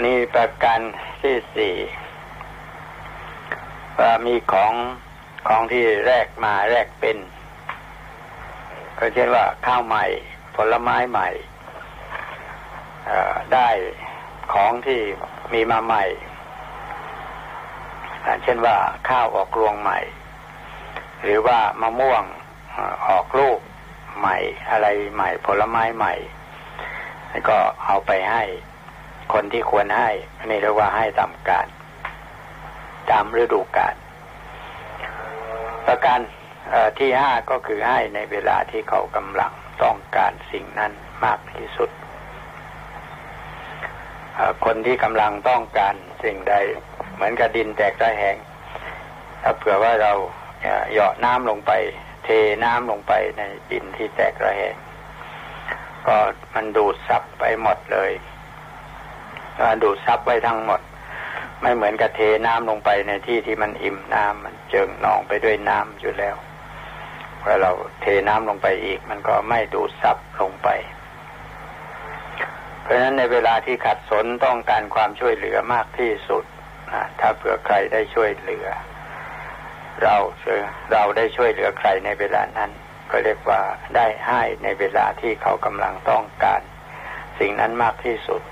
[0.00, 0.80] คราวนี้ประการ
[1.22, 1.74] ที่สี่
[3.98, 4.72] ว่ามีของ
[5.48, 7.16] ของที่แรกมาแรกเป็น
[8.98, 10.04] ก็เช่นว่าข้าวใหม่
[10.56, 11.28] ผลไม้ใหม่
[13.54, 13.68] ได้
[14.52, 15.00] ของที่
[15.52, 16.04] มีมาใหม่
[18.42, 18.76] เช่นว่า
[19.08, 19.98] ข้าวออกรวงใหม่
[21.22, 22.24] หรือว่ามะม่วง
[23.08, 23.58] ออกลูก
[24.18, 24.36] ใหม่
[24.70, 26.14] อะไรใหม่ ผลไม้ใหม่
[27.30, 28.44] แล้วก็เอาไปให้
[29.32, 30.10] คนที่ควรให้
[30.46, 31.66] นี่เรียกว่าให้ตามการ
[33.10, 33.94] ตามฤดูกาล
[35.86, 36.18] ประการ
[36.98, 39.52] ที่ห้าก็คือให้ในเวลาที่เขากำลัง
[39.82, 40.92] ต้องการสิ่งนั้น
[41.24, 41.90] มากที่สุด
[44.64, 46.54] คนที่กำลังต้องการสิ่งใด
[47.14, 48.36] เหมือนกับดินแตกระแหง
[49.42, 50.12] ถ้าเผื่อว่าเรา
[50.92, 51.72] เหยาะน้ำลงไป
[52.24, 52.28] เท
[52.64, 54.76] น้ำลงไปในดินที่แตกระแหง
[56.06, 56.16] ก็
[56.54, 58.10] มันดูดซับไปหมดเลย
[59.82, 60.80] ดูดซับไว้ทั้งหมด
[61.62, 66.36] ไม่เหมือนกับเทน้ำลงไปในที่ที่มันอิ่มน้ำมันเจิงนองไปด้วยน้ำอยู่แล้ว
[67.42, 70.68] พอเราเทน้ำลงไปอีก มันก็ไม่ดูดซับลงไป
[72.82, 76.44] เพราะฉะนั้นในเวลาที่ขัดสนต้องการความช่วยเหลือมากที่สุด
[76.92, 78.66] นะถ้าเผื่อใครได้ช่วยเหลือ
[80.02, 80.16] เรา
[80.92, 82.70] เราได้ช่วยเหลือใครในเวลานั้น
[83.10, 83.60] ก็เรียกว่า
[83.96, 86.60] ได้ให้ในเวลาที่เขากำลังต้องการ
[87.38, 88.42] สิ่งนั้นมากที่สุด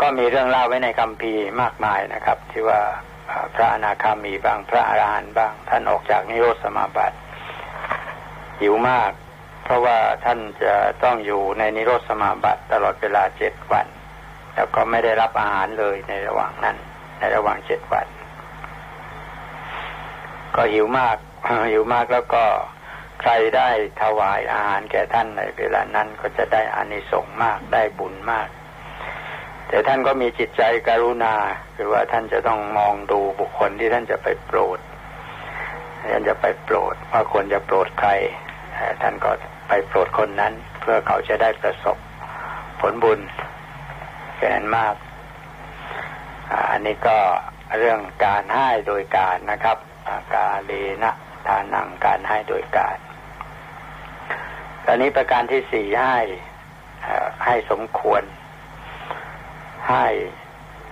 [0.00, 1.32] ก็มีเรื่องเล่าไว้ในคำพี
[1.62, 2.80] มากมายนะครับ ที่ว่า
[3.54, 7.16] พระอนาคามีบางพระอรหันต์บ้าง ท่านออกจากนิโรธสมาบัติ
[8.60, 9.12] หิวมาก
[9.64, 13.86] เพราะว่าท่านจะต้องอยู่ในนิโรธสมาบัติตลอดเวลาเจ็ดวัน
[14.54, 16.76] แล้วก็ไม่ได้รับอาหารเลยในระหว่างนั้น
[17.18, 18.06] ในระหว่างเจ็ดวัน
[20.54, 21.16] ก็หิวมาก
[21.70, 22.44] หิวมากแล้วก็
[23.20, 23.68] ใครได้
[24.02, 28.48] ถวายอาหารแก่ท่านในเวลานั้นก็จะได้อานิสงส์มากได้บุญมาก
[29.72, 31.34] แต่ท่านก็มีจิตใจกรุณา
[31.76, 34.78] คือว่าท่านจะต้องมองดูบุคคลที่ท่านจะไปโปรด
[36.10, 38.10] ท่านจะไปโปรดว่าควรจะโปรดใคร
[39.02, 39.30] ท่านก็
[39.68, 41.96] ไปโปรดคนนั้น เพื่อเขาจะได้ประสบ
[42.80, 43.20] ผลบุญ
[44.36, 44.94] แค่นั้นมาก
[46.70, 47.18] อันนี้ก็
[47.78, 49.78] เรื่องการให้โดยการนะครับ
[50.34, 51.12] กาเลนะ
[51.46, 52.96] ทานังการให้โดยการ
[54.86, 56.18] ตอนนี้ประการที่สี่ให้
[57.44, 58.22] ให้สมควร
[59.88, 60.06] ให้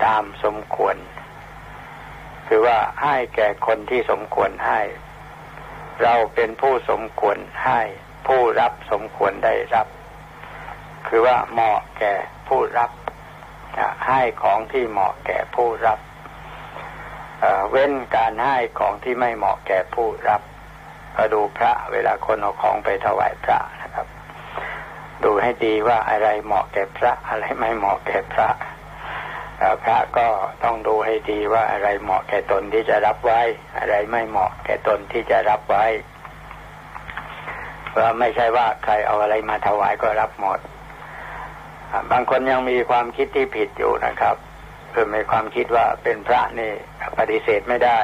[0.04, 0.96] ตามสมควร
[2.46, 4.80] คือว่าให้แก่คนที่สมควรให้
[6.02, 7.80] เราเป็นผู้สมควรให้
[8.26, 9.86] ผู้รับสมควรได้รับ
[11.08, 12.14] คือว่าเหมาะแก่
[12.48, 12.90] ผู้รับ
[14.06, 15.98] ให้ของที่เหมาะแก่ผู้รับ
[17.70, 20.42] เว้นการให้ของที่ไม่เหมาะแก่ผู้รับ
[21.16, 24.06] ก็ดูพระเวลาคนเอาของไปถวายพระนะครับ
[25.24, 28.48] ดูให้ดีว่าอะไรเหมาะแก่พระอะไรไม่เหมาะแก่พระ
[29.82, 30.26] พระก็
[30.64, 33.40] ต้องดูให้ดีว่าอะไรเหมาะแก่ตนที่จะรับไว้
[33.78, 35.86] อะไรไม่เหมาะแก่ตนที่จะรับไว้
[37.90, 40.58] เพราะไม่ใช่ว่าใครเอาอะไรมาถวายก็รับหมด
[42.10, 44.36] บางคนยังมีความคิดที่ผิดอยู่นะครับ
[44.92, 46.72] คือมีความคิดว่าเป็นพระนี่
[47.18, 47.98] ปฏิเสธไม่ได้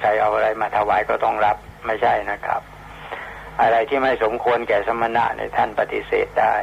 [0.00, 1.56] ใครเอาอะไรมาถวายก็ต้องรับ
[1.86, 2.60] ไม่ใช่นะครับ
[3.62, 6.54] อะไรที่ไม่สมควรแก่สมณะในท่านปฏิเสธได้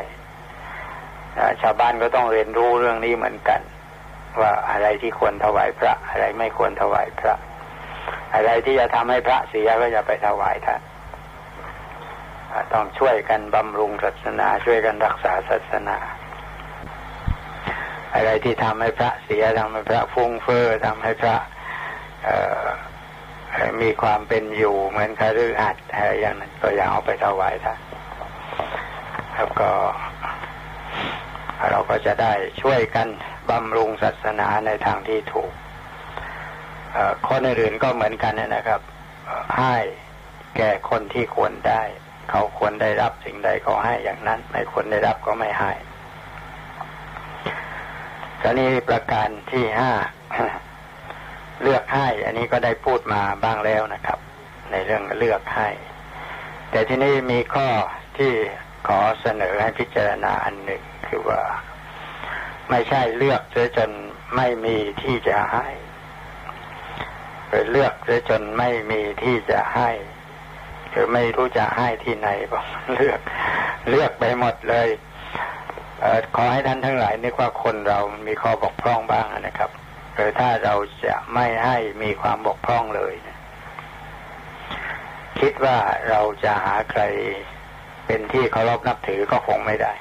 [1.62, 3.62] ชาวบ้านก็ต้องเรียนรู้เรื่องนี้เหมือนกัน
[4.42, 7.36] ว่าอะไรที่ควรถวายพระ อะไรไม่ควรถวายพระ
[8.34, 10.82] อะไรที่จะทำให้พระเสียก็อย่าไปถวายท่าน
[12.74, 15.98] ต้องช่วยกันบำรุงศาสนา ช่วยกันรักษาศาสนา
[18.14, 21.36] อะไรที่ทำให้พระเสียทำให้พระฟุ้งเฟ้อทำให้พระ
[23.82, 27.80] มีความเป็นอยู่เหมือนคฤหัสถ์อะไรอย่างนั้นก็อย่าเอาไปถวายท่าน
[29.34, 29.70] แล้วก็
[31.72, 33.08] เราก็จะได้ช่วยกัน
[33.50, 35.52] บำรุงศาสนาในทางที่ถูก
[37.28, 38.82] คนอื่นก็เหมือนกันนะครับ
[39.58, 39.76] ให้
[40.58, 41.82] แก่คนที่ควรได้
[42.30, 45.72] เขาควรได้รับสิ่งใดเขาให้อย่างนั้น ไม่ควรได้รับก็ไม่ให้
[48.42, 49.92] ตอนนี้ประการที่ห้า
[51.62, 54.20] เลือกให้ อันนี้ก็ได้พูดมาบ้างแล้วนะครับ
[54.72, 55.70] ในเรื่องเลือกให้
[56.72, 57.68] แต่ที่นี้มีข้อ
[58.18, 58.32] ที่
[58.88, 61.42] ขอเสนอให้พิจารณาอันหนึ่งคือว่า
[62.70, 63.92] ไม่ใช่เลือกเสียจน
[64.36, 65.68] ไม่มีที่จะให้
[67.50, 69.90] หรือเลือกเสียจนไม่มีที่จะให้
[70.92, 72.60] หรือไม่รู้จะให้ที่ไหนก็
[72.96, 73.20] เลือก
[73.90, 74.88] เลือกไปหมดเลย
[76.36, 79.70] ขอให้ท่านทั้งหลายนึกว่าคนเรามีข้อบกพร่องบ้างนะครับ
[80.14, 83.14] หรือถ้าเราจะไม่ให้มีความบกพร่องเลย
[85.40, 85.78] คิดว่า
[86.10, 87.02] เราจะหาใคร
[88.06, 89.94] เป็นที่เคารพนับถือก็คงไม่ได้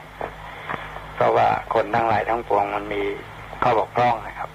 [1.15, 3.03] เพราะว่าคนทั้งหลายทั้งปวงมันมี
[3.63, 4.51] ข้อบกพร่องนะครับ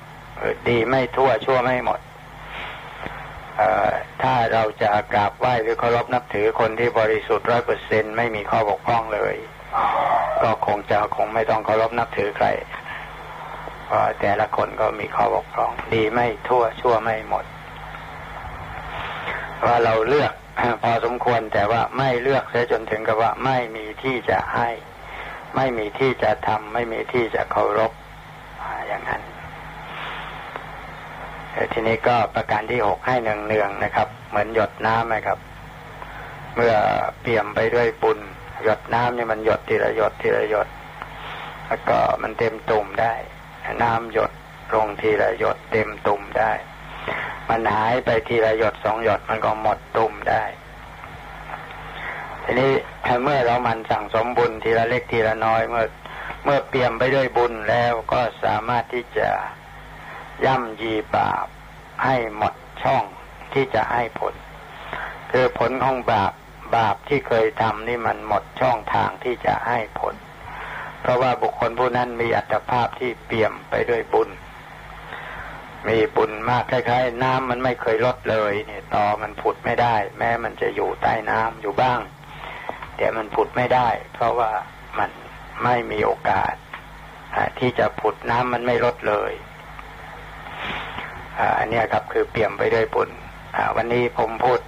[0.68, 1.99] ดีไม่ทั่วชั่วไม่หมด
[4.22, 9.36] ถ้าเราจะกราบไหว้หรือเคารพนับถือคนที่บริสุทธิ์ร้อยเปอร์เซ็นไม่มีข้อบกพร่องเลย
[10.43, 12.47] ก็คงจะคงไม่ต้องเคารพนับถือใคร
[13.86, 17.45] เพราะแต่ละคนก็มีข้อบกพร่อง ดีไม่ทั่วชั่วไม่หมด
[19.66, 20.34] ว่าเราเลือก
[20.84, 24.70] พอสมควรแต่ว่าไม่เลือกเสียจนถึงกับว่าไม่มีที่จะให้
[25.56, 27.91] ไม่มีที่จะทำไม่มีที่จะเคารพ
[28.88, 29.22] อย่างนั้น
[31.74, 35.39] ทีนี้ก็ประการที่หกให้เนืองๆนะครับ เหมือนหยดน้ำนะครับ
[36.56, 36.74] เมื่อ
[37.22, 38.20] เปี่ยมไปด้วยบุญ
[38.64, 40.68] หยดน้ำนี่มันหยดทีละหยดทีละหยด
[41.68, 43.14] แล้วก็มันเต็มตุ่มได้
[43.84, 44.32] น้ำหยด
[44.74, 46.52] ลงทีละหยดเต็มตุ่มได้
[47.50, 50.43] มันหายไปทีละหยดสองหยดมันก็หมดตุ่มได้
[52.43, 52.72] ทีนี้
[53.24, 55.86] เมื่อเรามันสั่งสมบุญทีละเล็กทีละน้อยเมื่อ
[56.43, 59.30] เมื่อเปี่ยมไปด้วยบุญแล้วก็สามารถที่จะ
[60.45, 61.47] ย่ำยีบาป
[62.03, 62.53] ให้หมด
[62.84, 63.03] ช่อง
[63.53, 64.34] ที่จะให้ผล
[65.32, 66.34] คือผลของบาป
[66.76, 70.16] บาปที่เคยทำนี่มันหมดช่องทางที่จะให้ผล
[71.01, 74.30] เพราะว่าบุคคลผู้นั้นมีอัตภาพที่เปี่ยมไปด้วยบุญ
[75.88, 81.99] มีบุญมากคล้ายๆ น้ำมันไม่เคยลดเลยเนี่ยต่อมันผุดไม่ได้ แม้มันจะอยู่ใต้น้ำอยู่บ้าง
[83.00, 84.52] แต่มันผุดไม่ได้ เพราะว่า
[85.00, 85.10] มัน
[85.64, 86.54] ไม่มีโอกาส
[87.60, 89.32] ที่จะผุดน้ำมันไม่ลดเลย
[91.60, 93.10] อันนี้ครับคือเปี่ยมไปด้วยบุญ
[93.76, 94.60] วันนี้ผมพูด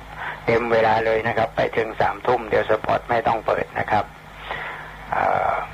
[0.46, 4.06] เต็มเวลาเลยนะครับ ไปถึงสามทุ่มเดี๋ยวสปอตไม่ต้องเปิดนะครับ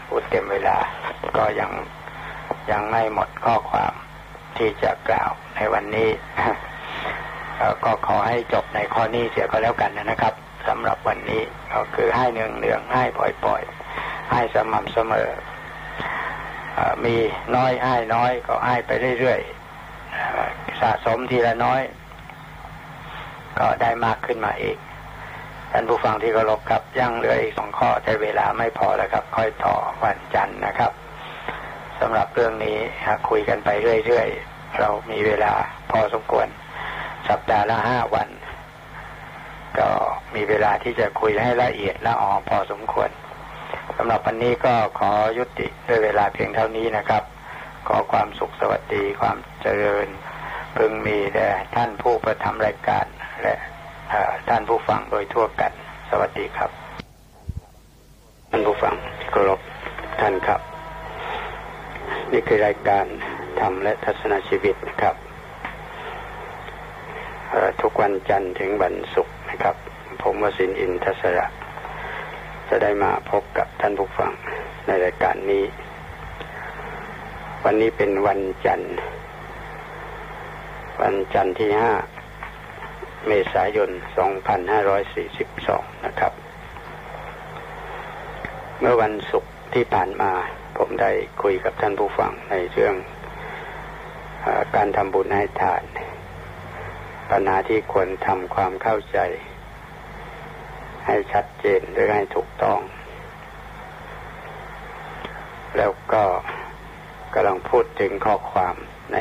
[0.07, 0.77] พูดเต็มเวลา
[1.37, 1.71] ก็ยัง
[2.71, 3.93] ยังไม่หมดข้อความ
[4.57, 6.09] ที่จะกล่าวในวันนี้
[7.83, 10.33] ก็ขอให้จบในข้อนี้เสียก็แล้วกันนะครับ
[10.67, 11.41] สำหรับวันนี้
[11.73, 13.61] ก็คือให้เนืองเนืองให้ปล่อยปล่อย
[14.31, 15.29] ให้สม่ำเสมอ
[17.05, 17.15] มี
[17.55, 21.81] น้อยให้น้อยก็ให้ไปเรื่อยๆสะสมทีละน้อย
[23.57, 24.77] ก็ได้มากขึ้นมาอีก
[25.71, 30.91] ท่านผู้ฟังที่เคารพครับยังเหลืออีกสองข้อแต่เวลาไม่พอแล้วครับ ค่อยต่อวันจันทร์นะครับ
[31.99, 32.77] สำหรับเรื่องนี้
[33.29, 33.69] คุยกันไป
[34.05, 35.53] เรื่อยๆเรามีเวลา
[35.91, 36.47] พอสมควร
[37.29, 38.29] สัปดาห์ละห้าวัน
[39.79, 39.89] ก็
[40.35, 43.09] มีเวลาที่จะคุยให้ละเอียดละออพอสมควร
[43.97, 47.23] สำหรับวันนี้ก็ขอยุติด้วยเวลาเพียงเท่านี้นะครับ
[47.87, 50.07] ขอความสุขสวัสดีความเจริญ
[50.77, 53.05] พึงมีแด่ท่านผู้ประทำรายการ
[53.41, 53.55] และ
[54.49, 55.71] ท่านผู้ฟังโดยทั่วกัน
[56.09, 56.71] สวัสดีครับ
[58.49, 59.59] ท่านผู้ฟังที่เคารพ
[60.21, 60.61] ท่านครับ
[62.31, 63.05] นี่คือรายการ
[63.59, 65.15] ธรรมและทัศนชีวิตนะครับ
[67.81, 69.75] ทุกวันจันทร์ถึงวันศุกร์ นะครับ
[70.21, 71.47] ผมวสินอินทศระ
[72.69, 74.31] จะได้มาพบกับท่านผู้ฟัง
[74.87, 75.63] ในรายการนี้
[77.63, 78.95] วันนี้เป็นวันจันทร์
[81.01, 81.93] วันจันทร์ที่ห้า
[83.27, 83.89] เมษายน
[85.17, 86.33] 2542 นะครับ
[88.79, 90.31] เมื่อวันศุกร์ที่ผ่านมา
[90.77, 92.95] ผมได้คุยกับท่านผู้ฟังในเรื่อง
[94.45, 95.83] อการทำบุญให้ทาน
[97.29, 99.19] ปัญหาที่ควรทำความเข้าใจ
[101.05, 102.79] ให้ชัดเจนหรือให้ถูกต้อง
[105.77, 106.23] แล้วก็
[107.33, 108.75] กำลังพูดถึงข้อความ
[109.13, 109.17] ใน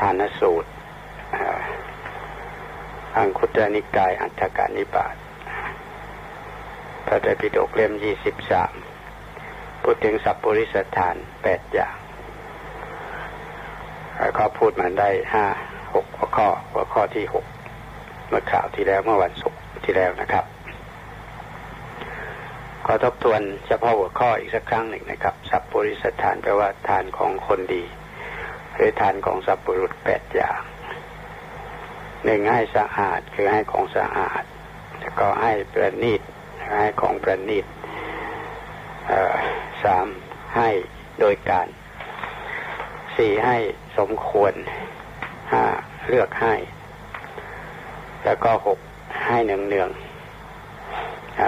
[0.00, 0.70] ทานสูตร
[3.16, 5.14] อังคุตรนิกายอัตถกานิบาต
[7.06, 8.72] พระไตรปิฎกเล่มยี่สิบสาม
[9.82, 11.96] พูดถึงสัพปริสถานแปดอย่าง
[14.34, 15.46] เขาพูดมาได้ห้า
[15.96, 17.44] หกหัวข้อหัวข้อที่หก
[18.28, 20.44] เมื่อข่าวที่แล้วเมื่อวันศุกร์ที่แล้วนะครับ
[22.84, 27.84] ขอทบทวนเฉพาะหัวข้ออีกสักครั้งหนึ่งนะครับ สัพปริสถานแปลว่าทานของคนดี
[28.74, 30.60] หรือทานของสัพปรุษแปดอย่าง
[32.24, 34.44] หนึ่งให้สะอาดคือให้ของสะอาด
[35.00, 36.20] แล้วก็ให้ประณีต
[36.80, 37.66] ให้ของประณีต
[39.84, 40.06] สาม
[40.56, 40.68] ให้
[41.20, 41.66] โดยการ
[43.16, 43.56] สี่ให้
[43.98, 44.54] สมควร
[45.52, 45.64] ห้า
[46.08, 46.54] เลือกให้
[48.24, 48.78] แล้วก็หก
[49.26, 49.90] ให้เนืองเนือง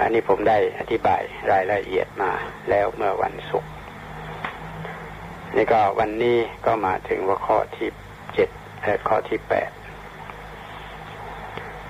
[0.03, 1.21] อันนี้ผมได้อธิบาย
[1.51, 2.31] รายละเอียดมา
[2.69, 3.71] แล้วเมื่อวันศุกร์
[5.55, 7.89] นี่ก็วันนี้ก็มาถึงว่าข้อที่
[8.33, 8.49] เจ็ด
[8.83, 9.71] และข้อที่แปด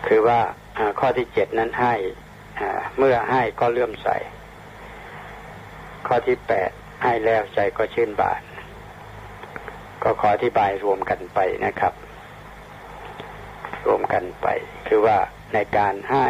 [0.07, 0.39] คือว่า
[0.99, 1.95] ข้อที่เจ็ดนั้นให้
[2.97, 4.07] เมื่อให้ก็เลื่อมใส
[6.07, 6.69] ข้อที่แปด
[7.03, 8.41] ให้แล้วใจก็ชื่นบาน
[10.03, 11.93] ก็ขออธิบายรวมกันไปนะครับ
[13.85, 14.47] รวมกันไป
[14.87, 15.17] คือว่า
[15.53, 16.27] ในการให้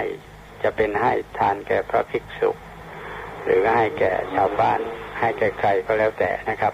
[0.64, 2.50] จะเป็นให้ทานแก่พระภิกษุ
[3.44, 4.80] หรือให้แก่ชาวบ้าน
[5.20, 6.74] ให้แก่ใครก็แล้วแต่นะครับ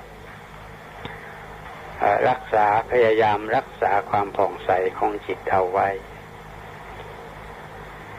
[2.30, 5.88] รักษาพยายามรักษาความผ่องใสของจิตเอาไว้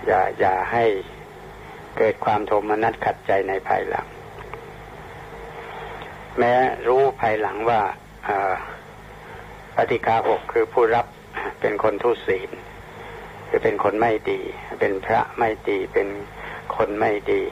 [0.06, 0.84] อย่าอย่าให้
[1.98, 4.06] เกิดความโทมนัสขัดใจในภายหลัง
[6.38, 6.54] แม้
[6.86, 7.80] รู้ภายหลังว่า
[9.76, 11.06] ปฏิกาหกคือผู้รับ
[11.60, 12.50] เป็นคนทุศีล
[13.48, 14.40] คือเป็นคนไม่ดี
[14.80, 16.08] เป็นพระไม่ดีเป็น
[16.76, 17.42] คนไม่ดี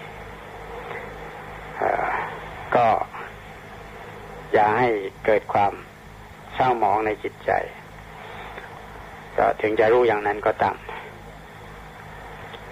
[2.74, 2.86] ก็
[4.52, 4.88] อย่าให้
[5.24, 5.72] เกิดความ
[6.54, 7.50] เศร้าหมองในจิตใจ
[9.36, 10.76] ก็ถึงจะรู้อย่างนั้นก็ตาม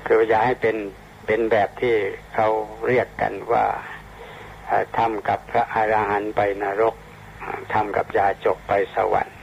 [0.07, 0.77] คืออย่าให้เป็น
[1.27, 1.95] เป็นแบบที่
[2.35, 2.49] เขา
[2.87, 3.65] เรียกกันว่า
[4.99, 6.95] ทำกับพระอรหันต์ไปนรก
[7.75, 9.39] ทำกับยาจกไปสวรรค์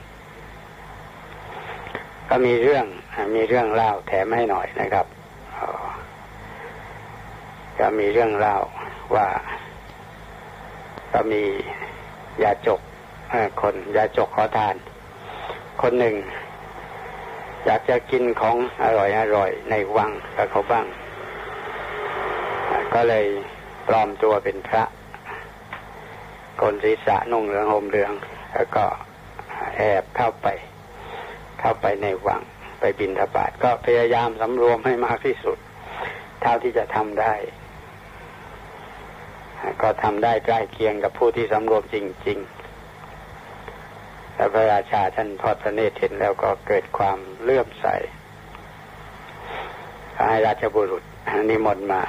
[2.32, 2.86] ก็มีเรื่อง
[3.34, 5.06] มีเรื่องเล่าแถมให้หน่อยนะครับ
[7.78, 8.56] ก็มีเรื่องเล่า
[9.14, 9.28] ว่า
[11.12, 11.42] ก็มี
[12.42, 12.80] ยาจก
[13.60, 14.74] คนยาจกขอทาน
[15.82, 16.16] คนหนึ่ง
[17.66, 20.86] อยากจะกินของอร่อยอร่อยในวังกับเขาบ้าง
[22.94, 23.26] ก็เลย
[23.88, 24.84] ปลอมตัวเป็นพระ
[26.60, 28.12] คนศีรษะนุ่งเหลืองห่มเหลือง
[28.54, 28.84] แล้วก็
[29.76, 30.48] แอบเข้าไป
[31.60, 32.42] เข้าไปในวัง
[32.80, 35.58] ไปบินทบาทก็พยายามสำรวมให้มากที่สุด
[36.40, 37.34] เท่าที่จะทำได้
[39.82, 41.96] ก็ทำได้ใกล้เคียงกับผู้ที่สำรวมจ
[42.26, 42.38] ริง
[43.56, 47.86] ๆ แล้วพระราชาท่านทอดพระเนตรเห็นแล้วก็เกิดความเลื่อมใส
[50.28, 51.02] ให้ราชบุรุษ
[51.50, 52.02] นิมนต์มา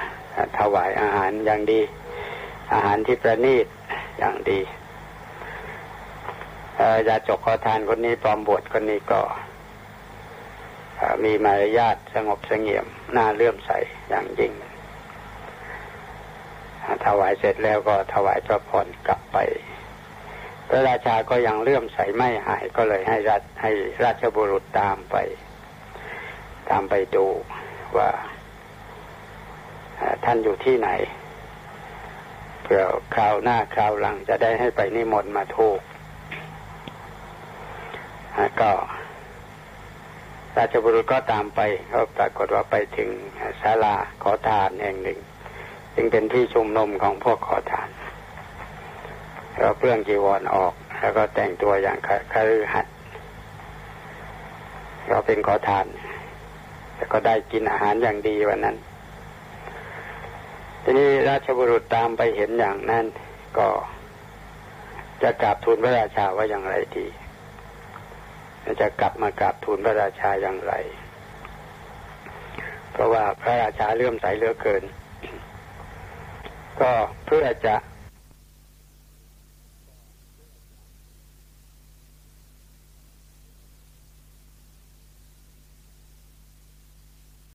[0.57, 1.81] ถวายอาหารอย่างดี
[2.73, 3.67] อาหารที่ประณีต
[4.19, 4.59] อย่างดี
[7.07, 9.21] ยาจกขอทานคนนี้ปลอมบวชคนนี้ก็
[11.23, 13.71] มีมารยาทสงบสงเงียมน่าเลื่อมใส
[14.09, 14.53] อย่างยิ่ง
[17.05, 19.37] ถวายเสร็จแล้วก็ถวายพระพรกลับไป
[20.67, 23.71] พระราชาก็ยังเลื่อมใสไม่หายก็เลยให้ราชให้
[24.03, 25.15] ราชบุรุษตามไป
[26.69, 27.25] ตามไปดู
[27.97, 28.09] ว่า
[30.25, 30.89] ท่านอยู่ที่ไหน
[32.63, 35.79] เพื่อคราวหน้าคราวหลังจะได้ให้ไปนิมนต์มาทูก
[38.61, 38.71] ก็
[40.57, 41.59] ราชบุรุษก็ตามไป
[41.93, 43.09] ก็ปรากฏว่าไปถึง
[43.61, 45.19] ศาลาขอทานแห่งหนึ่ง
[45.95, 47.89] จึงเป็นที่ชุมนุมของพวกขอทาน
[49.59, 51.97] เราเปลื้องจีวรออกแล้วก็แต่งตัวอย่าง
[52.33, 52.93] คฤหัสถ์
[55.09, 55.85] เราเป็นขอทาน
[56.95, 58.77] แล้วก็ได้กินอาหารอย่างดีวันนั้น
[60.83, 63.05] ทีนี้ราชบุรุษตามไปเห็นอย่างนั้น
[63.57, 63.67] ก็
[65.21, 67.05] จะกราบทูลพระราชาว่าอย่างไรดี
[68.81, 70.73] จะกลับมากราบทูลพระราชาอย่างไร
[72.91, 74.83] เพราะว่าพระราชาเลื่อมใสเหลือเกิน
[76.81, 76.91] ก็
[77.25, 77.75] เพื่อจะ